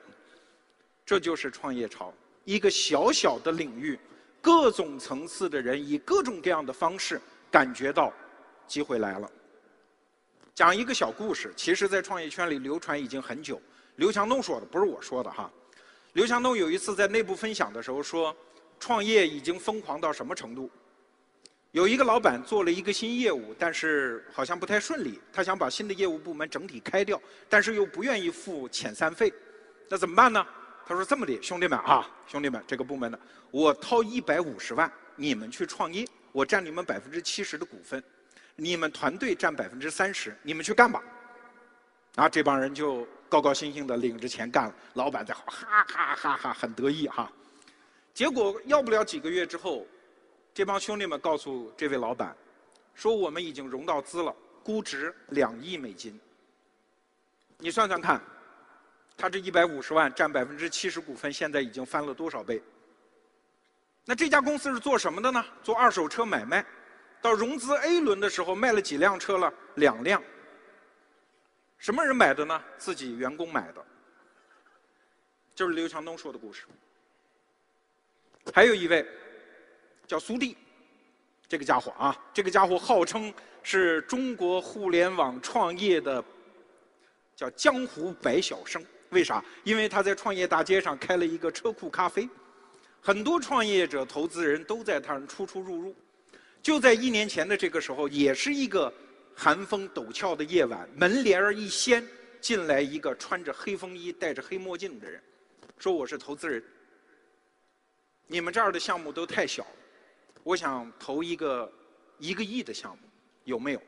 [1.04, 2.12] 这就是创业潮，
[2.44, 3.98] 一个小小的领域，
[4.40, 8.12] 各种层次的人以各种各样的方式感觉到
[8.66, 9.30] 机会来了。
[10.54, 13.60] 讲一个小故事，其实在创业圈里流传已经很久。
[13.96, 15.50] 刘强东说的，不是我说的哈。
[16.12, 18.34] 刘强东有一次在内部分享的时候说，
[18.78, 20.70] 创业已经疯狂到什么程度？
[21.74, 29.34] 有一个老板做了一个新业务，但是好像不太顺利，他想把新的业务部门整体开掉，但是又不愿意付遣散费，
[29.88, 30.46] 那怎么办呢？
[30.86, 33.18] 他说：“这么的，兄弟们啊，兄弟们，这个部门的，
[33.50, 38.00] 我掏一百五十万，你们去创业，我占你们百分之七十的股份，
[38.54, 41.02] 你们团队占百分之三十，你们去干吧。”
[42.14, 47.28] 啊，这帮人就高高兴兴的领着钱干了，老板在哈哈哈哈很得意哈。
[48.12, 49.84] 结果要不了几个月之后，
[50.54, 52.34] 这帮兄弟们告诉这位老板，
[52.94, 56.18] 说我们已经融到资了，估值两亿美金。
[57.58, 58.22] 你算算看。
[59.16, 62.60] 他这一百五十万占百分之七十股份，现在已经翻了多少倍？
[64.04, 65.44] 那这家公司是做什么的呢？
[65.62, 66.66] 做二手车买卖。
[67.22, 69.54] 到融资 A 轮的时候，卖了几辆车了？
[69.76, 70.20] 两辆。
[71.78, 72.60] 什么人买的呢？
[72.76, 73.84] 自己员工买的。
[75.54, 76.64] 就是刘强东说的故事。
[78.52, 79.06] 还有一位
[80.06, 80.56] 叫苏弟，
[81.48, 86.22] 这个家伙啊，这个家伙号称是中国互联网创业的
[87.34, 88.84] 叫江湖百晓生。
[89.10, 89.44] 为啥？
[89.62, 92.28] 因为他在创业大街上开了一个车库咖啡，
[93.00, 95.94] 很多创业者、投资人都在他那出出入入。
[96.60, 98.92] 就在一年前的这个时候，也是一个
[99.34, 102.04] 寒风陡峭的夜晚，门帘儿一掀，
[102.40, 105.22] 进来一个穿着黑风衣、戴着黑墨镜的人，
[105.78, 106.64] 说：“我是投资人，
[108.26, 109.64] 你们这儿的项目都太小，
[110.44, 111.72] 我想投一个
[112.18, 113.02] 一个亿的项目，
[113.42, 113.82] 有没有？”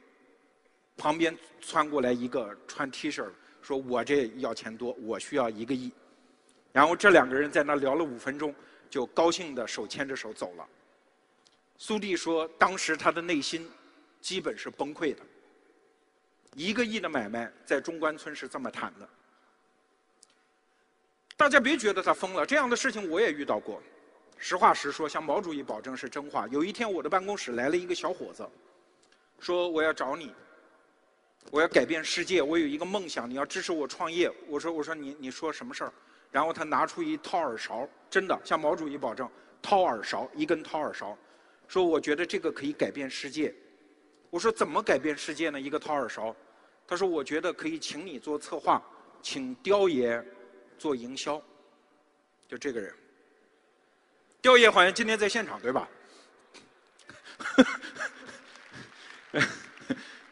[0.99, 3.29] 旁边窜过来一个穿 T 恤
[3.61, 5.93] 说：“我这要钱多，我需要一个亿。”
[6.73, 8.55] 然后这两个人在那聊了五分钟，
[8.89, 10.67] 就高兴的手牵着手走了。
[11.77, 13.71] 苏弟说，当时他的内心
[14.23, 15.23] 基本是崩溃的。
[16.55, 19.09] 一个亿的买卖在中关村是这么谈的。
[21.37, 23.83] 大家别觉得他疯了，这样的事情我也遇到过。
[24.37, 26.47] 实话实说，向毛主席保证是真话。
[26.49, 28.49] 有一天，我的办公室来了一个小伙子，
[29.39, 30.35] 说我要找你，
[31.51, 34.31] 我要改变世界，我有一个梦想，你要支持我创业。
[34.47, 35.93] 我说我说你你说什么事儿？
[36.31, 39.29] 然后他拿出一掏耳勺，真的向毛主席保证，
[39.63, 41.17] 掏耳勺一根掏耳勺，
[41.67, 43.55] 说我觉得这个可以改变世界。
[44.31, 45.61] 我说怎么改变世界呢？
[45.61, 46.35] 一个掏耳勺。
[46.87, 48.83] 他说我觉得可以请你做策划，
[49.21, 50.25] 请刁爷。
[50.79, 51.41] 做营销，
[52.47, 52.95] 就这个人，
[54.47, 55.89] 刁爷好像今天在现场对吧？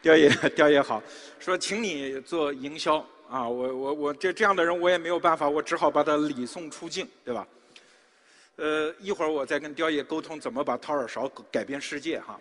[0.01, 1.03] 刁爷，刁爷好，
[1.37, 7.45] 说请你做营销啊，我我我这这样的人我也没有办法，我只好把他礼送出境，对吧？
[8.55, 12.39] 呃，一会儿我再跟刁爷沟通怎么把掏耳勺改变世界哈。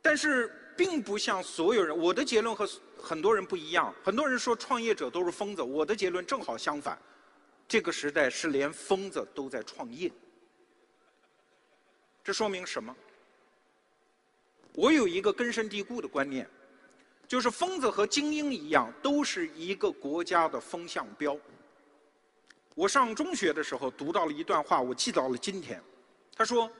[0.00, 2.68] 但是并不像所有人，我的结论和。
[3.00, 5.62] 很多人不一样，很多人说创业者都是疯子。
[5.62, 6.98] 我的结论正好相反，
[7.68, 10.10] 这个时代是连疯子都在创业。
[12.24, 12.94] 这说明什么？
[14.74, 16.48] 我有一个根深蒂固的观念，
[17.26, 21.36] 就是疯子和精英一样，都是一个国家的风向标。
[22.74, 25.82] 我上中学的时候读到了一段话，我记到了今天。
[26.34, 26.70] 他说：“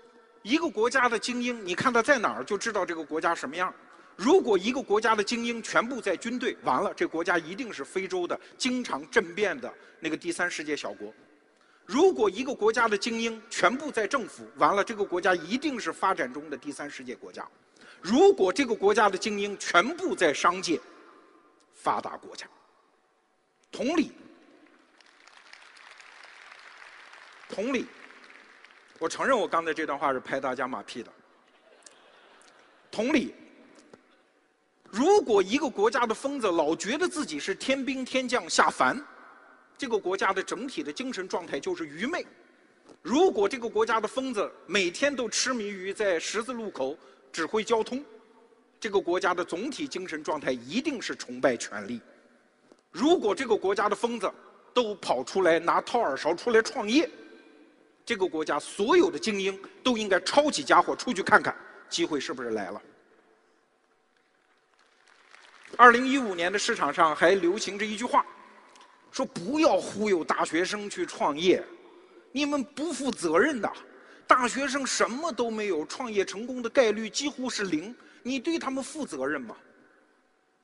[0.42, 3.74] 一个国家的精英，你看他在哪儿，就知道这个国家什么样。”
[4.16, 11.12] 如果一个国家的精英全部在军队，完了，这国家一定是非洲的经常政变的那个第三世界小国；
[11.84, 17.42] 如果一个国家的精英全部在政府，完了，这个国家一定是发展中的第三世界国家；
[18.00, 20.80] 如果这个国家的精英全部在商界，
[21.74, 22.46] 发达国家。
[23.70, 24.12] 同理，
[27.48, 27.86] 同理，
[28.98, 31.10] 我承认我刚才这段话是拍大家马屁的。
[32.90, 33.34] 同理。
[34.90, 39.02] 如果一个国家的疯子老觉得自己是天兵天将下凡，
[39.76, 42.24] 这个国家的整体的精神状态就是愚昧。
[43.02, 46.96] 如果这个国家的疯子每天都痴迷于在十字路口
[47.32, 48.04] 指挥交通，
[48.78, 52.00] 这个国家的总体精神状态一定是崇拜权力。
[52.90, 54.30] 如果这个国家的疯子
[54.72, 57.08] 都跑出来拿掏耳勺出来创业，
[58.04, 61.56] 这个国家所有的精英都应该抄起家伙出去看看，
[61.88, 62.82] 机会是不是来了？
[65.76, 68.26] 二零一五年的市场上还流行着一句话，
[69.12, 71.62] 说不要忽悠大学生去创业，
[72.32, 73.70] 你们不负责任的。
[74.26, 79.54] 大学生什么都没有，创业成功的概率几乎是零，你对他们负责任吗？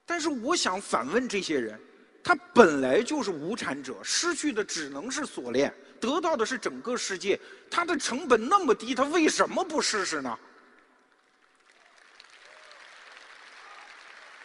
[0.06, 1.78] 但是我想反问这些人，
[2.24, 7.38] 他本来就是无产者，失去的只能是锁链，得到的是整个世界，
[7.70, 10.38] 他的成本那么低，他为什么不试试呢？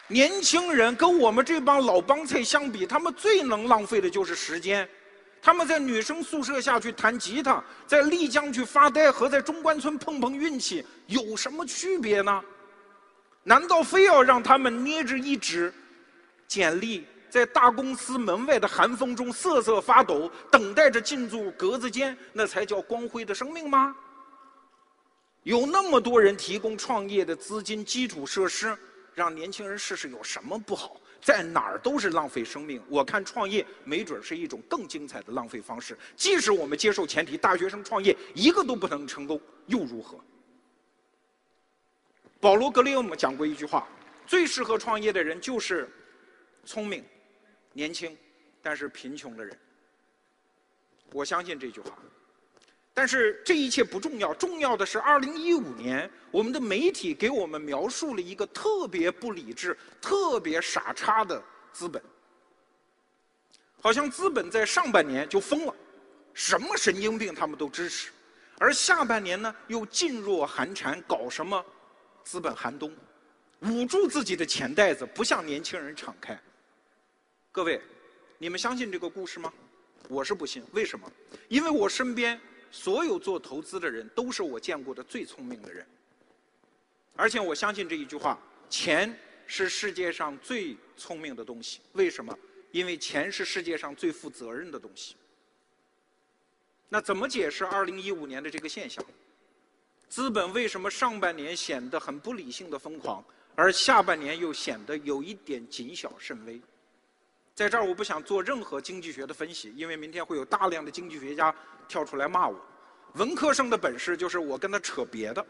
[0.08, 4.88] 年轻人跟我们这帮老帮菜相比，他们最能浪费的就是时间。
[5.40, 12.42] 他们在女生宿舍下去弹吉他，在丽江去发呆，和在中关村碰碰运气有什么区别呢？
[13.42, 15.72] 难道非要让他们捏着一纸
[16.46, 23.94] 简历，在大公司门外的寒风中瑟瑟发抖，等待着进入格子间，那才叫光辉的生命吗？
[25.42, 28.76] 有那么多人提供创业的资金、基础设施。
[29.14, 31.00] 让年轻人试试有什么不好？
[31.20, 32.82] 在哪儿都是浪费生命。
[32.88, 35.96] 我看创业没准是一种更精彩的浪费方式。
[36.14, 40.18] 即使我们接受前提，大学生创业一个都不能成功，又如何？
[42.40, 43.88] 保罗·格雷厄姆讲过一句话：
[44.26, 45.88] 最适合创业的人就是
[46.66, 47.02] 聪明、
[47.72, 48.14] 年轻，
[48.60, 49.58] 但是贫穷的人。
[51.10, 51.98] 我相信这句话。
[52.96, 61.42] 但是这一切不重要，重要的是，二零一五年，我们的媒体给我们描述了一个特别不理智、特别傻叉的
[61.72, 62.00] 资本，
[63.80, 65.74] 好像资本在上半年就疯了，
[66.34, 68.12] 什么神经病他们都支持，
[68.58, 71.62] 而下半年呢，又噤若寒蝉，搞什么
[72.22, 72.94] 资本寒冬，
[73.62, 76.40] 捂住自己的钱袋子，不向年轻人敞开。
[77.50, 77.82] 各位，
[78.38, 79.52] 你们相信这个故事吗？
[80.08, 81.10] 我是不信，为什么？
[81.48, 82.40] 因为我身边。
[82.74, 85.86] 所有做投资的人都是我见过的最聪明的人，
[87.14, 88.36] 而且我相信这一句话：
[88.68, 89.16] 钱
[89.46, 91.78] 是世界上最聪明的东西。
[91.92, 92.36] 为什么？
[92.72, 95.14] 因为钱是世界上最负责任的东西。
[96.88, 99.04] 那怎么解释二零一五年的这个现象？
[100.08, 106.60] 资本为什么上半年显得很不理性的疯狂，而下半年又显得有一点谨小慎微。
[107.54, 111.54] 在这儿，我不想做任何经济学的分析，因为明天会有大量的经济学家
[111.86, 112.60] 跳出来骂我。
[113.14, 115.46] 文科生的本事就是我跟他扯别的，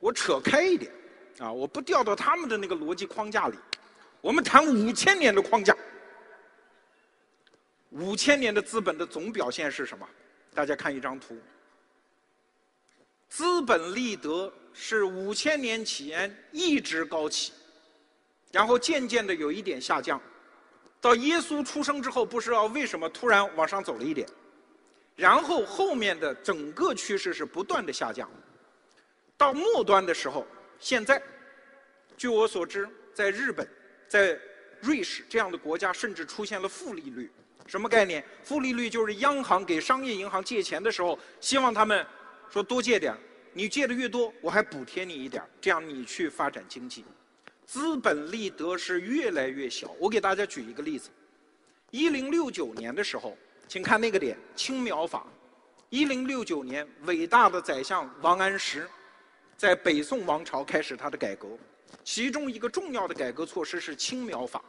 [0.00, 0.90] 我扯开一点，
[1.38, 3.58] 啊，我不掉到他们的那个逻辑框架里。
[4.22, 5.76] 我们谈五千年的框架，
[7.90, 10.08] 五千年的资本的总表现是什么？
[10.54, 11.38] 大家看一张图，
[13.28, 17.52] 资本利得是五千年前一直高起。
[18.52, 20.20] 然后渐渐的有一点下降，
[21.00, 24.26] 到耶稣出生之后，不知道为什么突然往上走了一点，
[25.14, 28.30] 然后后面的整个趋势是不断的下降，
[29.36, 30.46] 到末端的时候，
[30.78, 31.22] 现在，
[32.16, 33.68] 据我所知，在日本、
[34.08, 34.38] 在
[34.80, 37.30] 瑞士这样的国家，甚至出现了负利率。
[37.66, 38.24] 什么概念？
[38.44, 42.06] 负利率就是央行给商业银行借钱的时候，希望他们
[42.48, 43.12] 说多借点
[43.52, 47.04] 你借的越多，我还补贴你一点这样你去发展经济。
[47.66, 49.90] 资本利得是越来越小。
[49.98, 51.10] 我给大家举一个例子：
[51.90, 53.36] 一零六九年的时候，
[53.66, 55.26] 请看那个点，青苗法。
[55.90, 58.88] 一零六九年，伟大的宰相王安石
[59.56, 61.48] 在北宋王朝开始他的改革，
[62.04, 64.62] 其中一个重要的改革措施是青苗法。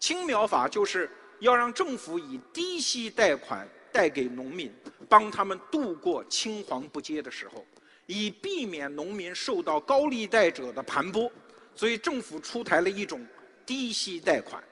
[0.00, 4.72] 青苗法就是要让政府以低息贷款贷给农民，
[5.08, 7.64] 帮他们度过青黄不接的时候，
[8.06, 11.30] 以避免农民受到高利贷者的盘剥。
[11.74, 13.26] 所以政府出台了一种
[13.64, 14.62] 低息贷款，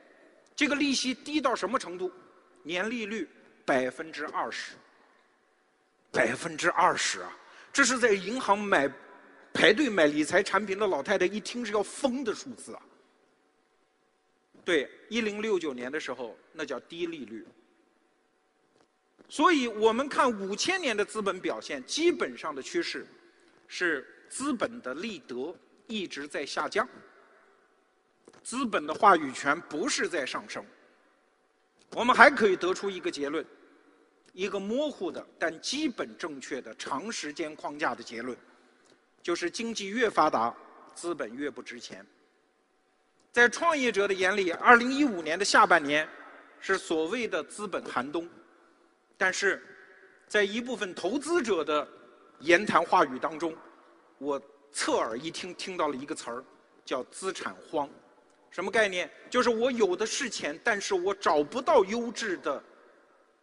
[0.54, 2.10] 这个利息低到什么程度？
[2.62, 3.26] 年利率
[3.64, 4.74] 百分之二十，
[6.10, 7.34] 百分之二十啊！
[7.72, 8.86] 这是在银行买
[9.54, 12.82] 排队买理财产品的老太太一听是要疯的数字啊！
[14.62, 17.46] 对，一零六九年的时候那叫低利率。
[19.26, 23.06] 所以我们看五千年的资本表现，基本上的趋势
[23.68, 25.56] 是资本的利得。
[25.90, 26.88] 一直在下降，
[28.44, 30.64] 资本的话语权不是在上升。
[31.90, 33.44] 我们还可以得出一个结论，
[34.32, 38.38] 一个模糊的但基本正确的长时间框架的结论，
[39.20, 40.54] 就是经济越发达，
[40.94, 42.06] 资本越不值钱。
[43.32, 46.08] 在创业者的眼里，二零一五年的下半年
[46.60, 48.28] 是所谓的资本寒冬，
[49.16, 49.60] 但是
[50.28, 51.86] 在一部分投资者的
[52.38, 53.52] 言谈话语当中，
[54.18, 54.40] 我。
[54.72, 56.44] 侧耳一听，听到了一个词儿，
[56.84, 57.88] 叫“资产荒”。
[58.50, 59.08] 什么概念？
[59.28, 62.62] 就是我有的是钱，但是我找不到优质的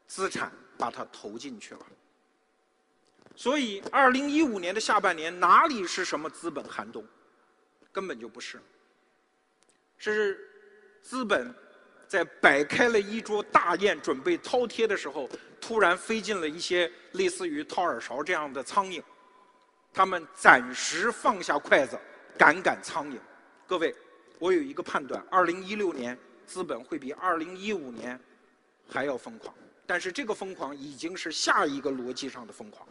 [0.06, 1.82] 资产，把它投进去了。
[3.36, 7.06] 所以，二零一五年的下半年哪里是什么资本寒冬？
[7.92, 8.60] 根本就不是。
[9.98, 10.40] 是
[11.02, 11.54] 资本
[12.08, 15.30] 在摆开了一桌大宴，准备饕餮的时候，
[15.62, 19.02] 突然飞进了一些类似于掏耳勺这样的苍蝇。
[19.98, 22.00] 他们暂时放下筷子，
[22.38, 23.18] 赶赶苍蝇。
[23.66, 23.96] 各位，
[24.38, 28.20] 我有一个判断：二零一六年资本会比二零一五年
[28.88, 29.52] 还要疯狂。
[29.88, 32.88] 但是这个疯狂已经是下一个逻辑上的疯狂。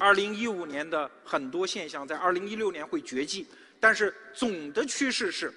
[0.00, 3.46] 二零一五年的很多现象在二零一六年会绝迹，
[3.78, 5.54] 但是总的趋势是，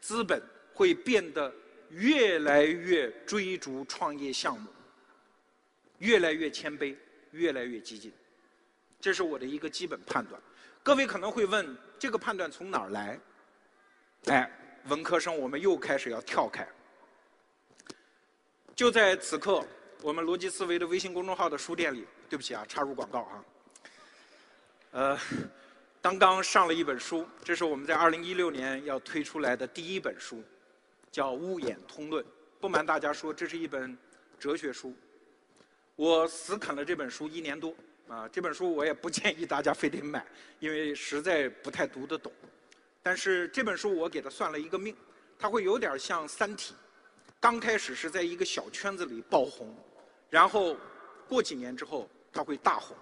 [0.00, 0.40] 资本
[0.72, 1.52] 会变得
[1.90, 4.70] 越来越追逐创业项目，
[5.98, 6.94] 越来越谦卑，
[7.32, 8.12] 越来越激进。
[9.02, 10.40] 这是我的一个基本判断。
[10.80, 13.18] 各位可能会问，这个判断从哪儿来？
[14.26, 14.48] 哎，
[14.84, 16.66] 文科生，我们又开始要跳开。
[18.76, 19.66] 就在此刻，
[20.02, 23.44] 我们逻辑思维的微信公众号的书店里，对不起啊，插入广告啊。
[24.92, 25.18] 呃，
[26.00, 30.44] 刚刚上了一本书，这是我们在二零一六年要推出来的第一本书，
[31.10, 32.24] 叫《物演通论》。
[32.60, 33.98] 不瞒大家说，这是一本
[34.38, 34.94] 哲学书。
[35.96, 37.74] 我死啃了这本书一年多。
[38.12, 40.22] 啊，这本书我也不建议大家非得买，
[40.58, 42.30] 因为实在不太读得懂。
[43.02, 44.94] 但是这本书我给它算了一个命，
[45.38, 46.74] 它会有点像《三体》，
[47.40, 49.74] 刚开始是在一个小圈子里爆红，
[50.28, 50.76] 然后
[51.26, 52.94] 过几年之后它会大红。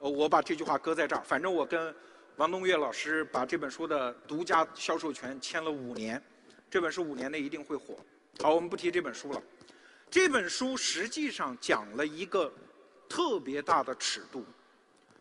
[0.00, 1.94] 呃，我把这句话搁在这儿，反正我跟
[2.34, 6.20] 王东岳老师把这本书的独家销售权签了五年，
[6.68, 7.96] 这本书五年内一定会火。
[8.42, 9.40] 好，我们不提这本书了。
[10.10, 12.52] 这本书实际上讲了一个。
[13.10, 14.44] 特别大的尺度，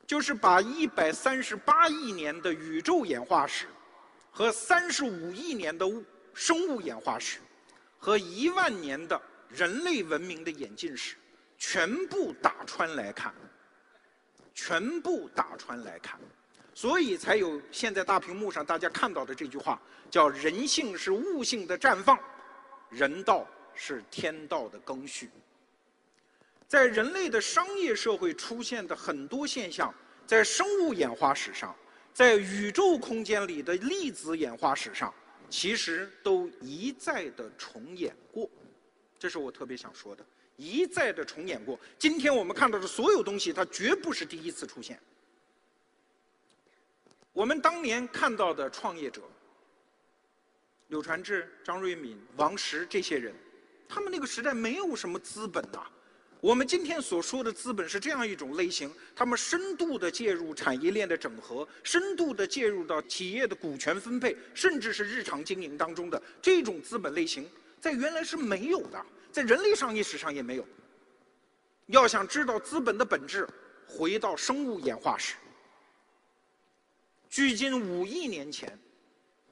[0.06, 3.66] 就是把一百三十八亿年的宇宙演化史，
[4.30, 6.04] 和三十五亿年的物
[6.36, 7.40] 生物演化史，
[7.98, 9.20] 和一万年的
[9.50, 11.16] 人类文明的演进史，
[11.58, 13.34] 全部打穿来看，
[14.54, 16.20] 全部打穿来看，
[16.76, 19.82] 所以才有现在大屏幕上大家看到的这句话，
[20.12, 22.20] 叫“人性是物性的绽放，
[22.90, 25.32] 人道是天道的更续”。
[26.70, 29.92] 在人类的商业社会出现的很多现象，
[30.28, 31.76] 在生物演化史上
[32.14, 35.12] 在宇宙空间里的粒子演化史上，
[35.50, 38.48] 其实都一再的重演过。
[39.18, 40.24] 这是我特别想说的，
[40.58, 41.78] 一再的重演过。
[41.98, 45.02] 今天我们看到的所有东西，它绝不是第一次出现。
[47.34, 49.24] 我们当年看到的创业者，
[50.90, 53.34] 柳传志、张瑞敏、王石这些人，
[53.88, 55.84] 他们那个时代没有什么资本呐。
[56.42, 67.46] 我们今天所说的资本是这样一种类型，他们深度的介入产业链的整合，深度的介入到企业的股权分配，甚至是日常经营当中的这种资本类型。
[67.82, 70.66] 在原来是没有的，在人类商业史上也没有。
[71.88, 73.48] 要想知道资本的本质，
[73.86, 75.36] 回到生物演化史。
[77.30, 78.80] 距今五亿年前，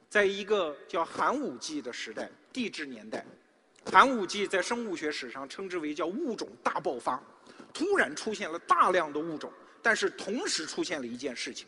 [0.08, 3.26] 在一个叫寒武纪的时代，地质年代，
[3.90, 7.22] 寒武纪在生物学史上称之为叫物种大爆发，
[7.72, 11.66] 突然出现了大量的物种，但是同时出现了一件事情，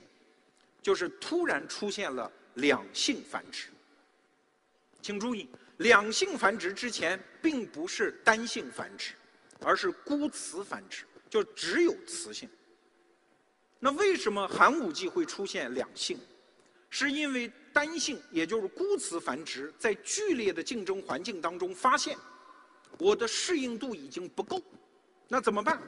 [0.83, 3.69] 就是突然出现了两性繁殖。
[5.03, 5.49] 请注意。
[5.79, 9.15] 两性繁殖之前并不是单性繁殖，
[9.63, 12.47] 而是孤雌繁殖，就只有雌性。
[13.79, 16.21] 那为什么寒武纪会出现两性？
[16.91, 22.17] 是因为单性，也就是孤雌繁殖，在剧烈的竞争环境当中发现，
[22.99, 24.61] 我的适应度已经不够，
[25.29, 25.81] 那怎么办？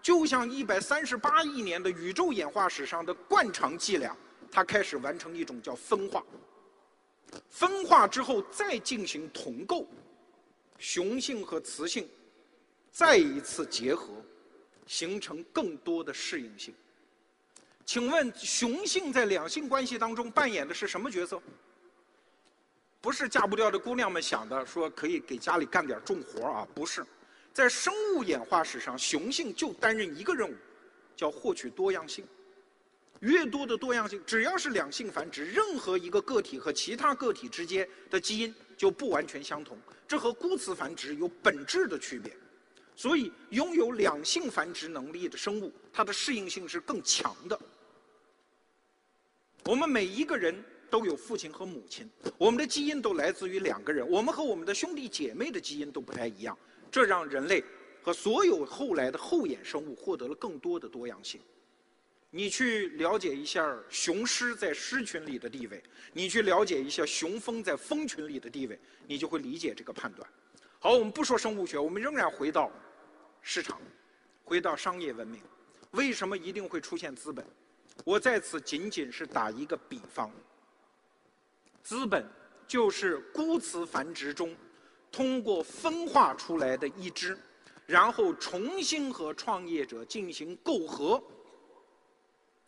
[0.00, 4.16] 就像一百三十八亿年的宇宙演化史上的惯常伎俩，
[4.50, 6.22] 它开始完成一种叫分化。
[7.48, 9.88] 分化之后再进行同构，
[10.78, 12.08] 雄性和雌性
[12.92, 14.08] 再一次结合，
[14.86, 16.74] 形成更多的适应性。
[17.86, 21.40] 请问雄性在两性关系当中扮演的是什么角色？
[23.00, 26.66] 不是嫁不掉的姑娘们想的，说可以给家里干点重活啊？
[26.74, 27.04] 不是，
[27.52, 30.54] 在生物演化史上，雄性就担任一个任务，
[31.14, 32.24] 叫获取多样性。
[33.20, 39.78] 越多的多样性，只要是两性繁殖，任何一个个体和其他个体之间的基因就不完全相同，
[40.08, 42.34] 这和孤雌繁殖有本质的区别。
[42.96, 47.60] 所以，拥有两性繁殖能力的生物，它的适应性是更强的。
[49.64, 50.54] 我们每一个人
[50.90, 56.56] 都有父亲和母亲，我们的基因都来自于两个人，我们和我们的兄弟姐妹的基因都不太一样，
[56.90, 57.64] 这让人类
[58.02, 61.40] 和所有后来的后衍生物获得了更多的多样性。
[62.30, 70.28] 你去了解一下雄狮在狮群里的地位，你去了解一下雄蜂在蜂群里的地位，你就会理解这个判断。
[70.78, 72.70] 好，我们不说生物学，我们仍然回到
[73.40, 73.80] 市场，
[74.44, 75.40] 回到商业文明。
[75.92, 77.46] 为什么一定会出现资本？
[78.02, 80.30] 我在此仅仅是打一个比方。
[81.82, 82.26] 资本
[82.66, 84.56] 就是孤雌繁殖中
[85.12, 87.38] 通过分化出来的一只，
[87.86, 91.22] 然后重新和创业者进行媾和。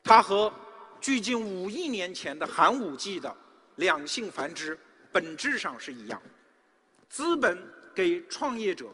[0.05, 0.53] 它和
[1.01, 3.37] 距今五亿年前的寒武纪的
[3.77, 4.79] 两性繁殖
[5.11, 6.23] 本质上是一样。
[7.09, 7.59] 资本
[7.95, 8.87] 给创业者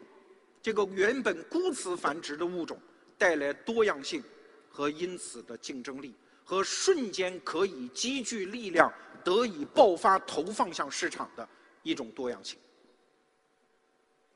[0.63, 2.81] 这个原本孤雌繁殖的物种
[3.19, 4.23] 带来多样性
[4.71, 6.15] 和因此的竞争力，
[6.45, 8.93] 和瞬间可以积聚力量
[9.25, 11.49] 得以爆发投放向市场的
[11.83, 12.59] 一种多样性。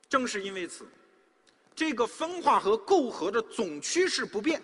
[0.09, 0.87] 正是因为此，
[1.75, 4.63] 这个分化和媾和的总趋势不变。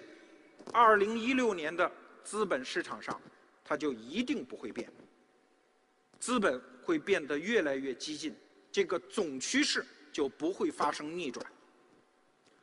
[0.72, 1.90] 二零一六年的。
[2.24, 3.20] 资本市场上，
[3.64, 4.88] 它就一定不会变。
[6.20, 8.32] 资本会变得越来越激进，
[8.70, 11.44] 这个总趋势就不会发生逆转。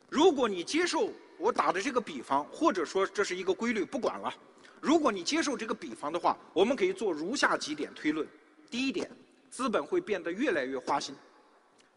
[0.07, 4.34] 如果你接受我打的这个比方，或者说这是一个规律，不管了。
[4.82, 8.27] 如果你接受这个比方的话，我们可以做如下几点推论：
[8.69, 9.09] 第一点，
[9.49, 11.15] 资本会变得越来越花心。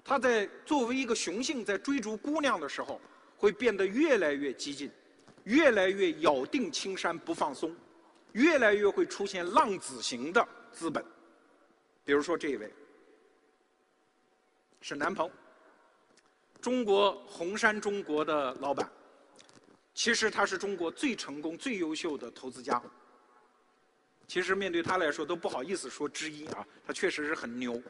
[0.05, 3.01] 它在作为一个雄性在追逐姑娘的时候，
[3.37, 4.91] 会变得越来越激进。
[5.45, 7.75] 越来越咬定青山不放松，
[8.31, 11.05] 越来越会出现浪子型的资本。
[12.05, 12.73] 比如说这一位，
[14.81, 15.29] 沈南鹏，
[16.61, 18.89] 中国红杉中国的老板，
[19.95, 22.83] 其实他是中国最成功、最优秀的投资家。
[24.27, 27.81] 其实面对他来说都不好意思说之一啊，他确实是很牛。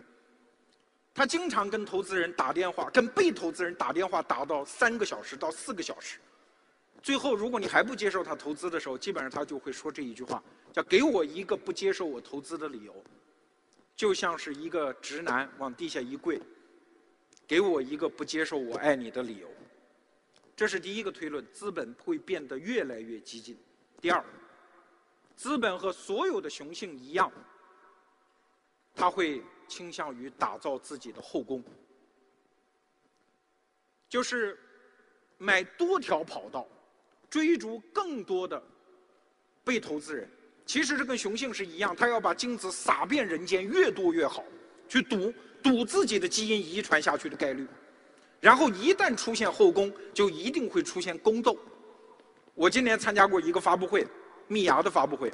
[1.14, 6.18] 他经常跟投资人打电话，跟被投资人打电话打到三个小时到四个小时。
[7.02, 10.42] 最后，如果你还不接受他投资的时候，基本上他就会说这一句话，
[10.72, 13.04] 叫“给我一个不接受我投资的理由”，
[13.94, 16.40] 就像是一个直男往地下一跪
[17.46, 19.48] ，“给我一个不接受我爱你的理由”。
[20.54, 23.56] 这是第一个推论，资本会变得越来越激进。
[24.00, 24.24] 第二，
[25.36, 27.30] 资本和所有的雄性一样，
[28.94, 31.62] 他会倾向于打造自己的后宫，
[34.08, 34.58] 就是
[35.38, 36.66] 买多条跑道。
[37.30, 38.62] 追逐更多的
[39.64, 40.28] 被投资人，
[40.66, 44.44] 其实这跟雄性是一样，它要把精子撒遍人间，越多越好，
[44.86, 45.32] 去赌
[45.62, 47.66] 赌自己的基因遗传下去的概率。
[48.42, 51.56] 然后一旦出现后宫，就一定会出现宫斗。
[52.54, 54.04] 我今年参加过一个发布会，
[54.48, 55.32] 蜜芽的发布会，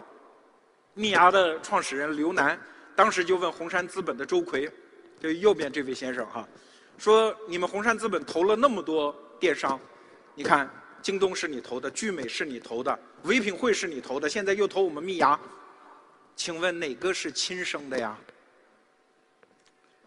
[0.92, 2.61] 蜜芽的创始人刘楠，
[2.94, 4.70] 当时就问红杉资本的周奎，
[5.18, 6.46] 就右边这位先生哈，
[6.98, 9.80] 说你们红杉资本投了那么多电商，
[10.34, 15.40] 你看京东是你投的，聚美是你投的，唯品会是你投的，现在又投我们蜜芽，
[16.36, 18.14] 请问哪个是亲生的呀？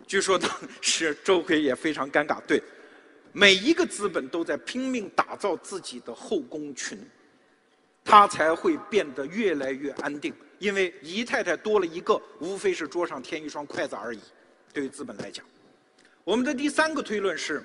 [0.05, 2.61] 据说当时周奎也非常尴尬，对。
[3.31, 6.97] 每一个资本都在拼命打造自己的后宫群，
[8.03, 10.33] 它才会变得越来越安定。
[10.59, 14.19] 因为姨太太多了一个，无非是桌上添一双筷子而已。
[14.73, 15.45] 对于资本来讲，
[16.23, 17.63] 我们的第三个推论是。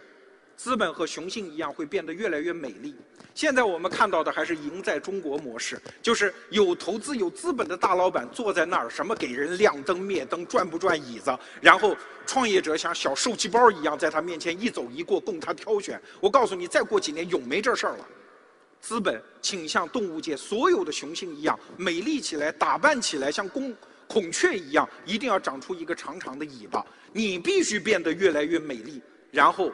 [0.57, 2.95] 资本和雄性一样会变得越来越美丽。
[3.35, 11.95] 现在我们看到的还是赢在中国模式，就是有投资、有资本的大老板坐在那儿，什么给人亮灯、灭灯、转不转椅子，然后
[12.25, 16.01] 创业者像小受气包一样在他面前一走一过，供他挑选。
[16.19, 18.07] 我告诉你，再过几年永没这事儿了。
[18.81, 23.77] 资本倾向动物界所有的雄性一样，美丽起来、打扮起来，像公
[24.07, 26.83] 孔雀一样，一定要长出一个长长的尾巴。
[27.13, 29.71] 你必须变得越来越美丽，然后。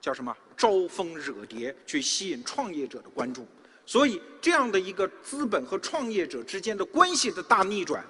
[0.00, 0.36] 叫什么？
[0.56, 3.46] 招蜂惹蝶，去吸引创业者的关注。
[3.86, 8.04] 所以，这样的一个资本和创业者之间的关系的大逆转，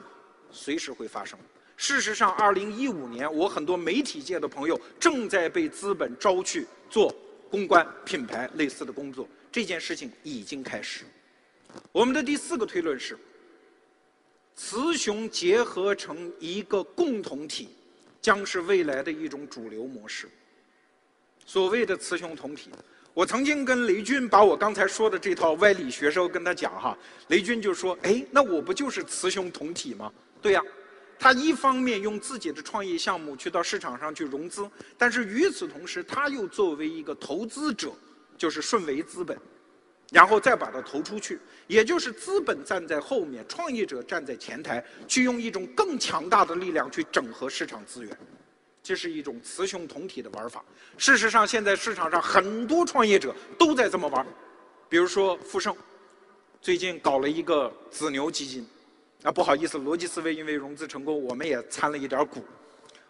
[0.51, 1.39] 随时会发生。
[1.77, 7.15] 事实上，二零一五年，我很多媒体界的朋友正在被资本招去做
[7.49, 9.29] 公关、品牌类似的工作。
[9.53, 11.05] 这件事情已经开始。
[11.93, 13.17] 我们的第四个推论是：
[14.57, 17.69] 雌雄结合成一个共同体，
[18.21, 20.29] 将是未来的一种主流模式。
[21.49, 22.69] 所谓的雌雄同体，
[23.15, 26.95] 我曾经跟雷军把我刚才说的这套歪理学说跟他讲哈，
[27.29, 30.63] 雷军就说：“哎，那我不就是雌雄同体吗？”对呀，
[31.19, 37.93] 他一方面用自己的创业项目去到市场上去融资，但是与此同时，他又作为一个投资者，
[38.37, 39.35] 就是顺为资本，
[40.13, 48.19] 然后再把它投出去，也就是资本站在后面，创业者站在前台，去用一种更强大的力量去整合市场资源。
[48.89, 50.65] 这是一种雌雄同体的玩法。
[50.97, 54.27] 事实上，现在市场上很多创业者都在这么玩。
[54.89, 55.77] 比如说富盛，
[56.63, 58.67] 最近搞了一个子牛基金。
[59.25, 62.43] 啊，不好意思，逻辑思维因为融资成功，我们也参了一点股。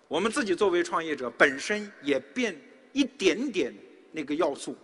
[0.08, 2.60] 我们自己作为创业者，本身也变
[2.92, 3.72] 一点点
[4.10, 4.76] 那个要素，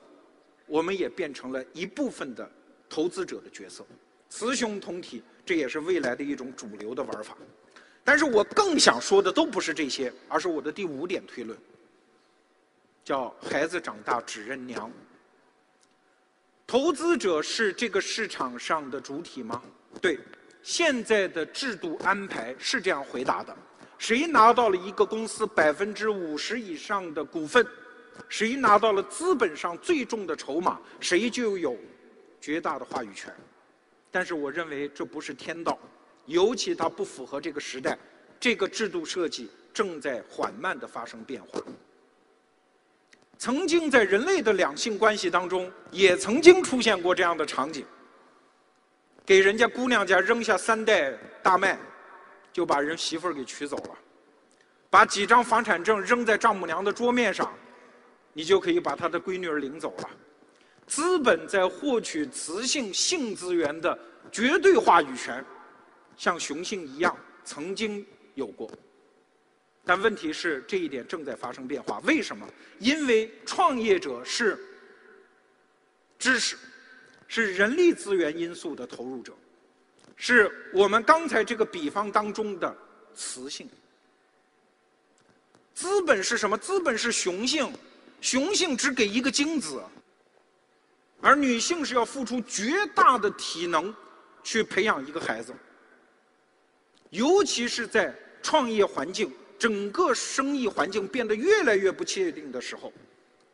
[0.64, 2.48] 我们也变成了一部分的
[2.88, 3.84] 投资者的角色。
[4.28, 7.36] 雌雄同体，这也是未来的一种主流的玩法。
[8.04, 11.58] 但是我更想说的都不是这些，而是我的第五点推论，
[13.02, 14.90] 叫孩子长大只认娘。
[16.66, 19.62] 投资者是这个市场上的主体吗？
[20.00, 20.18] 对，
[20.62, 23.56] 现在的制度安排是这样回答的：
[23.96, 27.66] 谁拿到了一个公司百分之五十以上的股份，
[28.28, 31.76] 谁拿到了资本上最重的筹码，谁就有
[32.40, 33.32] 绝大的话语权。
[34.10, 35.78] 但是我认为这不是天道。
[36.26, 37.98] 尤其它不符合这个时代，
[38.40, 41.60] 这个制度设计正在缓慢地发生变化。
[43.36, 47.84] 曾经在人类的两性关系当中，也曾经出现过这样的场景：
[49.26, 51.12] 给人家姑娘家扔下三袋
[51.42, 51.78] 大麦，
[52.52, 53.90] 就把人媳妇儿给娶走了；
[54.88, 57.52] 把几张房产证扔在丈母娘的桌面上，
[58.32, 60.10] 你就可以把她的闺女儿领走了。
[60.86, 63.98] 资本在获取雌性性资源的
[64.30, 65.44] 绝对话语权。
[66.16, 68.04] 像雄性一样曾经
[68.34, 68.70] 有过，
[69.84, 71.98] 但问题是这一点正在发生变化。
[72.00, 72.46] 为什么？
[72.78, 74.58] 因为创业者是
[76.18, 76.56] 知识，
[77.28, 79.32] 是人力资源因素的投入者，
[80.16, 82.76] 是我们刚才这个比方当中的
[83.14, 83.68] 雌性。
[85.74, 86.56] 资本是什么？
[86.56, 87.72] 资本是雄性，
[88.20, 89.82] 雄性只给一个精子，
[91.20, 93.94] 而女性是要付出绝大的体能
[94.42, 95.52] 去培养一个孩子。
[97.14, 98.12] 尤其是在
[98.42, 102.92] 创业环境、整个生意环境变得越来越不确定的时候，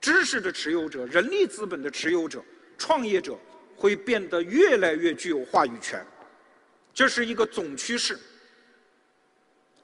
[0.01, 2.43] 知识的持有者、人力资本的持有者、
[2.79, 3.39] 创业者
[3.77, 6.03] 会变得越来越具有话语权，
[6.95, 8.19] 这是一个总趋势。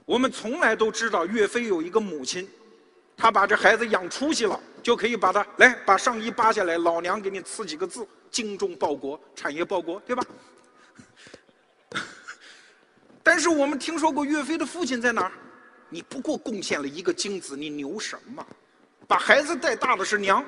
[0.06, 2.48] 我们从来都知道，岳飞有一个母亲，
[3.14, 10.24] 他把这孩子养出息了，就可以把他来把上衣扒下来，老娘给你刺几个字：精忠报国，产业报国，对吧？
[13.26, 15.32] 但是我们听说过岳飞的父亲在哪儿？
[15.88, 18.46] 你不过贡献了一个精子，你牛什么？
[19.08, 20.44] 把孩子带大的是娘。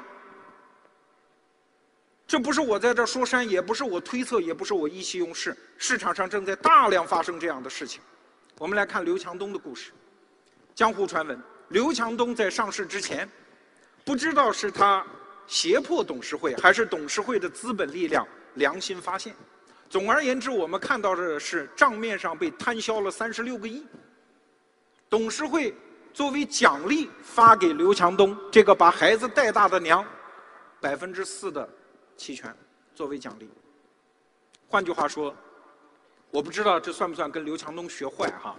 [2.24, 5.56] 这不是我在这说山，也不是我推测，也不是我意气用事。
[5.76, 8.00] 市场上正在大量发生这样的事情。
[8.58, 9.90] 我们来看刘强东的故事。
[10.72, 11.36] 江湖传闻，
[11.70, 13.28] 刘强东在上市之前，
[14.04, 15.04] 不知道是他
[15.48, 18.24] 胁迫董事会，还是董事会的资本力量
[18.54, 19.34] 良心发现。
[19.88, 23.86] 总而言之，我们看到的是账面上被摊销了三十六个亿。
[25.08, 25.74] 董事会
[26.12, 30.04] 作为奖励发给刘强东这个把孩子带大的娘
[30.80, 31.68] 百分之四的。
[32.18, 32.52] 期权
[32.96, 33.48] 作为奖励。
[34.66, 35.32] 换句话说，
[36.32, 38.56] 我不知道这算不算跟刘强东学坏哈？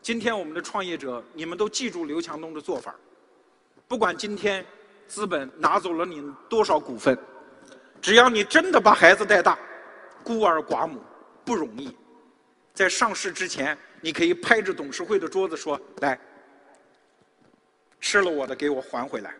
[0.00, 2.94] 今天我们的创业者，你们都记住刘强东的做法
[3.88, 4.64] 不管今天
[5.08, 7.18] 资本拿走了你多少股份，
[8.00, 9.58] 只要你真的把孩子带大，
[10.24, 11.00] 孤儿寡母
[11.44, 11.96] 不容易。
[12.72, 16.18] 在上市之前，你可以拍着董事会的桌子说：“来，
[18.00, 19.34] 吃了我的，给我还回来。”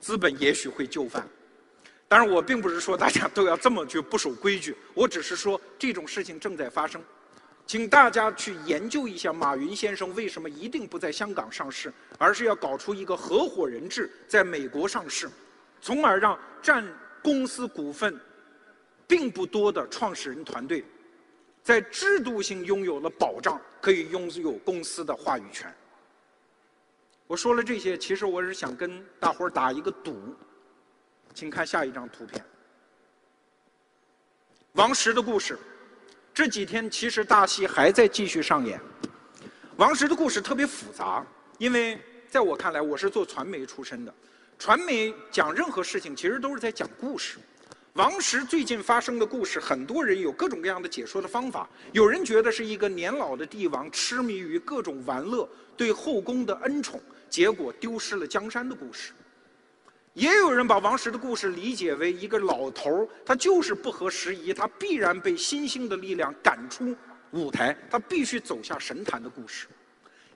[0.00, 1.24] 资本也许会就范。
[2.08, 7.00] 当然，我并不是说大家都要这么去不守规矩，我只是说这种事情正在发生，
[7.66, 15.30] 请大家去研究一下马云先生为什么一定不在香港上市，而是要搞出一个合伙人制，在美国上市，
[15.80, 16.84] 从而让占
[17.22, 18.20] 公司股份
[19.12, 20.82] 并不多的创始人团队，
[21.62, 25.70] 在制度性拥有了保障，可以拥有公司的话语权。
[27.26, 30.34] 我说了这些，其实我是想跟大伙儿打一个赌。
[31.34, 32.42] 请看下一张图片，
[34.72, 35.58] 王石的故事。
[36.32, 38.80] 这几天其实大戏还在继续上演。
[39.76, 41.22] 王石的故事特别复杂，
[41.58, 42.00] 因为
[42.30, 44.14] 在我看来，我是做传媒出身的，
[44.58, 47.38] 传媒讲任何事情其实都是在讲故事。
[47.96, 51.68] 王石最近发生的故事，很多人有各种各样的解说的方法。
[51.92, 59.12] 有人觉得是一个年老的帝王痴迷于各种玩乐，对后宫的恩宠，结果丢失了江山的故事。
[60.14, 66.96] 也有人把王石的故事理解为一个老头儿他就是不合时宜，他必然被新兴的力量赶出
[67.32, 69.66] 舞台，他必须走下神坛的故事。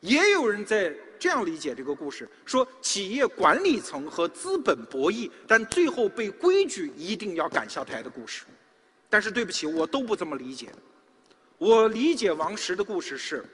[0.06, 8.44] 也有人在这样理解这个故事：说企业管理层和资本博弈，但最后被规矩一定要赶下台的故事。
[9.10, 10.72] 但是对不起，我都不这么理解。
[11.58, 13.44] 我理解王石的故事是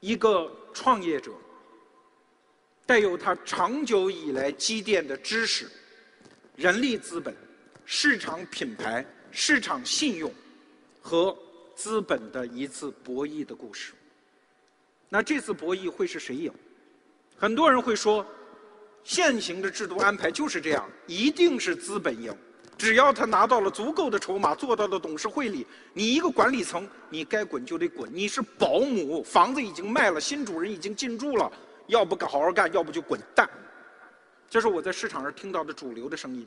[0.00, 1.32] 一个创业者。
[2.86, 5.70] 带有他长久以来积淀的知识、
[6.54, 7.34] 人力资本、
[7.86, 10.30] 市场品牌、市场信用
[11.00, 11.34] 和
[11.74, 13.94] 资本的一次博弈的故事。
[15.08, 16.52] 那这次博弈会是谁赢？
[17.36, 18.26] 很多人会说，
[19.02, 22.36] 现行的制度安排就是这样，一定是资本赢。
[22.76, 28.10] 只要他拿到了足够的筹码，做到了董事会里，你一个管理层，你该滚就得滚。
[28.12, 31.50] 你是保姆，房子已经卖了，新主人已经进驻了。
[31.86, 33.48] 要不好好干，要不就滚蛋。
[34.50, 36.44] 这是我在市场上听到的主流的声音，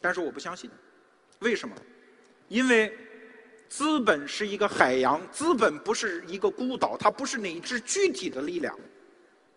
[0.00, 0.70] 但是我不相信。
[1.40, 1.74] 为什么？
[2.48, 2.96] 因为
[3.68, 8.74] 资本是一个海洋，资本不是一个孤岛，它不是哪一支具体的力量。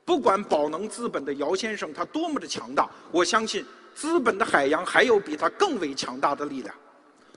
[0.03, 6.75] 不管宝能资本的姚先生他多么的强大，我相信资本的海洋还有比他更为强大的力量。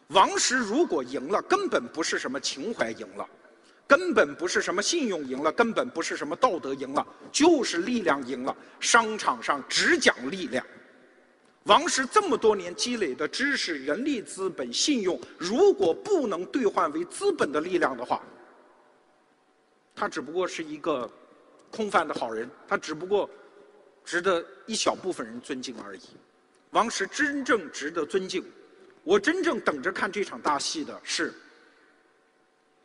[0.09, 3.27] 王石如果赢了，根本不是什么情怀赢了。
[3.87, 8.57] 根本不是什么信用赢了，根本不是什么道德赢了，就是力量赢了。
[8.81, 10.65] 商场上只讲力量。
[11.65, 18.23] 王石这么多年积累的知识、人力资本、信用，如果不能兑换为资本的力量的话，
[19.95, 21.11] 他只不过是一个
[21.71, 23.29] 空泛的好人，他只不过
[24.05, 26.03] 值得一小部分人尊敬而已。
[26.73, 28.45] 王石真正值得尊敬，
[29.03, 31.33] 我真正等着看这场大戏的是。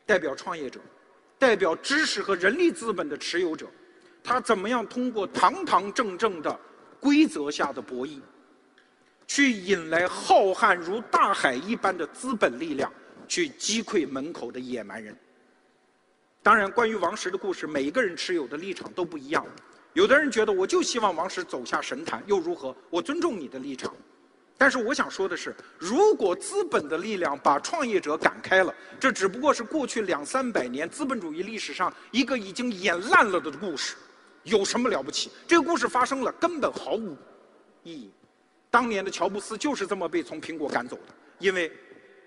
[0.06, 0.80] 代表创业者，
[1.38, 3.68] 代表知识和人力资本的持有者，
[4.24, 6.60] 他怎么样通过堂堂正正的
[7.00, 8.20] 规则下的博弈，
[9.30, 12.92] 去引来浩瀚如大海一般的资本力量，
[13.28, 15.16] 去击溃门口的野蛮人？
[16.42, 19.46] 当然，关于王石的故事，每一个人持有的立场都不一样。
[19.94, 22.76] 有的人觉得，我就希望王石走下神坛，又如何？
[22.90, 23.96] 我尊重你的立场。
[24.58, 33.96] 但是我想说的是，如果资本的力量把创业者赶开了，这只不过是过去两三百年资本主义历史上一个已经演烂了的故事，
[34.42, 35.30] 有什么了不起？
[35.48, 37.16] 这个故事发生了，根本毫无
[37.84, 38.12] 意义。
[38.72, 41.72] 当年的乔布斯就是这么被从苹果赶走的，因为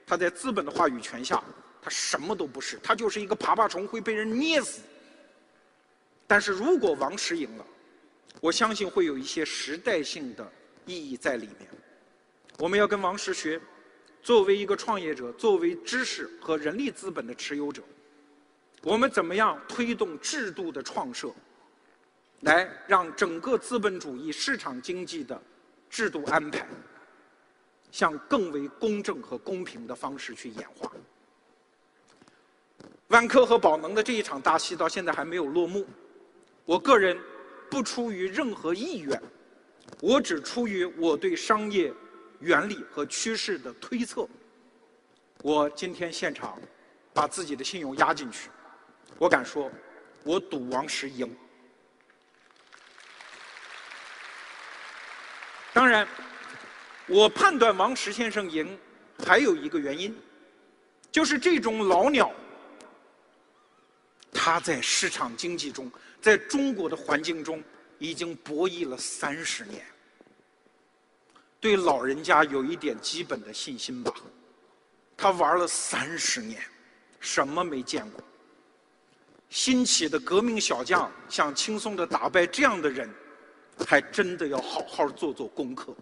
[0.07, 1.43] 他在资本的话语权下，
[1.81, 4.81] 他什么都不是，他就是一个爬爬虫，会被人捏死。
[6.27, 7.67] 但是如果王石赢了，
[8.41, 10.53] 我相信会有一些时代性的
[10.87, 11.69] 意义在里面。
[12.59, 13.61] 我们要跟王石学，
[14.23, 17.83] 作为一个创业者，作为知识和人力资本的持有者，
[18.83, 21.33] 我们怎么样推动制度的创设，
[22.41, 25.41] 来让整个资本主义市场经济的
[25.93, 26.67] 制度安排
[27.91, 30.91] 向更为公正和公平的方式去演化。
[33.09, 35.87] 万科和宝能的这一场大戏到现在还没有落幕。
[36.65, 37.19] 我个人
[37.71, 39.23] 不出于任何意愿，
[40.01, 41.93] 我只出于我对商业
[42.41, 44.27] 原理和趋势的推测。
[45.43, 46.59] 我今天现场
[47.13, 48.49] 把自己的信用压进去，
[49.19, 49.71] 我敢说，
[50.25, 51.37] 我赌王石赢。
[55.73, 56.07] 当然，
[57.07, 58.79] 我判断王石先生赢
[59.25, 60.15] 还有一个原因，
[61.11, 62.31] 就是这种老鸟，
[64.33, 67.63] 他在市场经济中，在中国的环境中
[67.99, 69.83] 已经博弈了三十年，
[71.59, 74.13] 对老人家有一点基本的信心吧。
[75.17, 76.61] 他玩了三十年，
[77.21, 78.21] 什么没见过？
[79.49, 83.09] 新起的革命小将想轻松的打败这样的人，
[83.87, 85.95] 还真的要好好做做功课。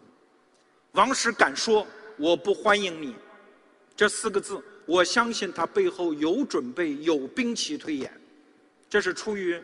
[0.92, 1.86] 王石敢说
[2.18, 3.14] “我不欢迎你”
[3.96, 8.12] 这四个字，我相信他背后有准备、有兵棋推演。
[8.88, 9.62] 这是出于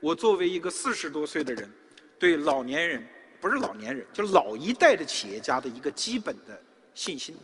[0.00, 1.70] 我作为一个四十多岁的人，
[2.18, 3.06] 对老年人
[3.40, 6.60] 不是老年人，就老一代的企业家的一个基本的
[6.94, 7.34] 信心。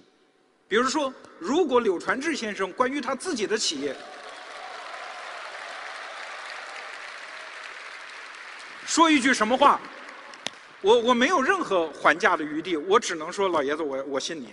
[0.68, 3.94] 比如说，如果柳传志先生关于他自己的企业
[8.86, 9.80] 说一句什么话，
[10.83, 14.53] 我我没有任何还价的余地，我只能说老爷子，我我信你。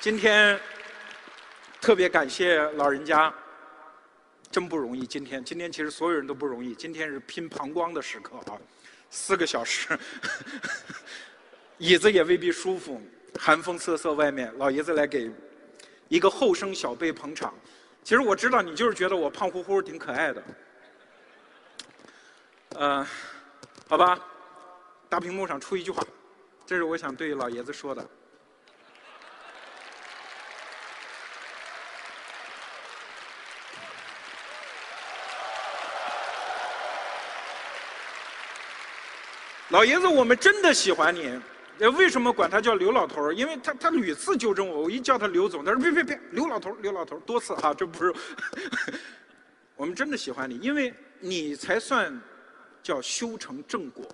[0.00, 0.60] 今天
[1.80, 3.34] 特别感谢老人家。
[4.50, 6.76] 真不容易，今天今天其实所有人都不容易。
[6.76, 8.54] 今天是拼膀胱的时刻啊，
[9.10, 9.98] 四个小时，
[11.78, 13.02] 椅子也未必舒服，
[13.36, 15.28] 寒风瑟瑟外面，老爷子来给
[16.06, 17.52] 一个后生小辈捧场。
[18.04, 20.42] 其实我知道你就是觉得我胖乎乎挺可爱的，
[22.76, 23.08] 呃，
[23.88, 24.20] 好吧，
[25.08, 26.04] 大屏幕上出一句话，
[26.66, 28.06] 这是我想对老爷子说的。
[39.70, 41.40] 老爷子，我们真的喜欢你。
[41.80, 48.14] 呃为什么管他叫刘老头儿因为他他屡次纠正我，我一叫他刘总，他说别别别，刘老头儿刘老头儿多次哈，这不是。
[49.76, 52.16] 我们真的喜欢你，因为你才算
[52.82, 54.06] 叫修成正果。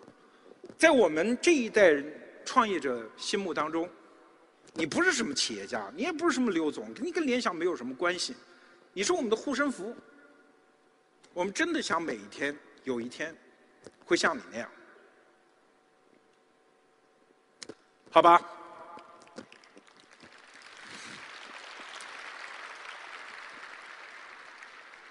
[0.78, 2.10] 在我们这一代人
[2.46, 3.86] 创业者心目当中，
[4.72, 8.34] 你不是什么企业家，你也不是什么刘总，你跟联想没有什么关系。
[8.94, 9.94] 你是我们的护身符。
[11.34, 13.36] 我们真的想每一天有一天
[14.04, 14.68] 会像你那样。
[18.12, 18.42] 好吧，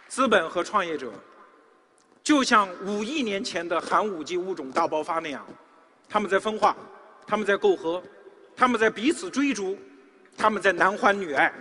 [0.10, 1.14] 资本和创业者
[2.22, 5.48] 就像五亿年前的寒武纪物种大爆发那样，
[6.10, 6.76] 他们在分化，
[7.26, 8.04] 他们在媾和，
[8.54, 9.80] 他们在彼此追逐，
[10.38, 11.54] 他们在男欢女爱，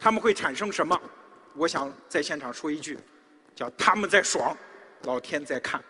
[0.00, 1.00] 他们会产生什么？
[1.54, 2.98] 我想在现场说一句，
[3.54, 4.54] 叫他们在爽，
[5.04, 5.80] 老天在看。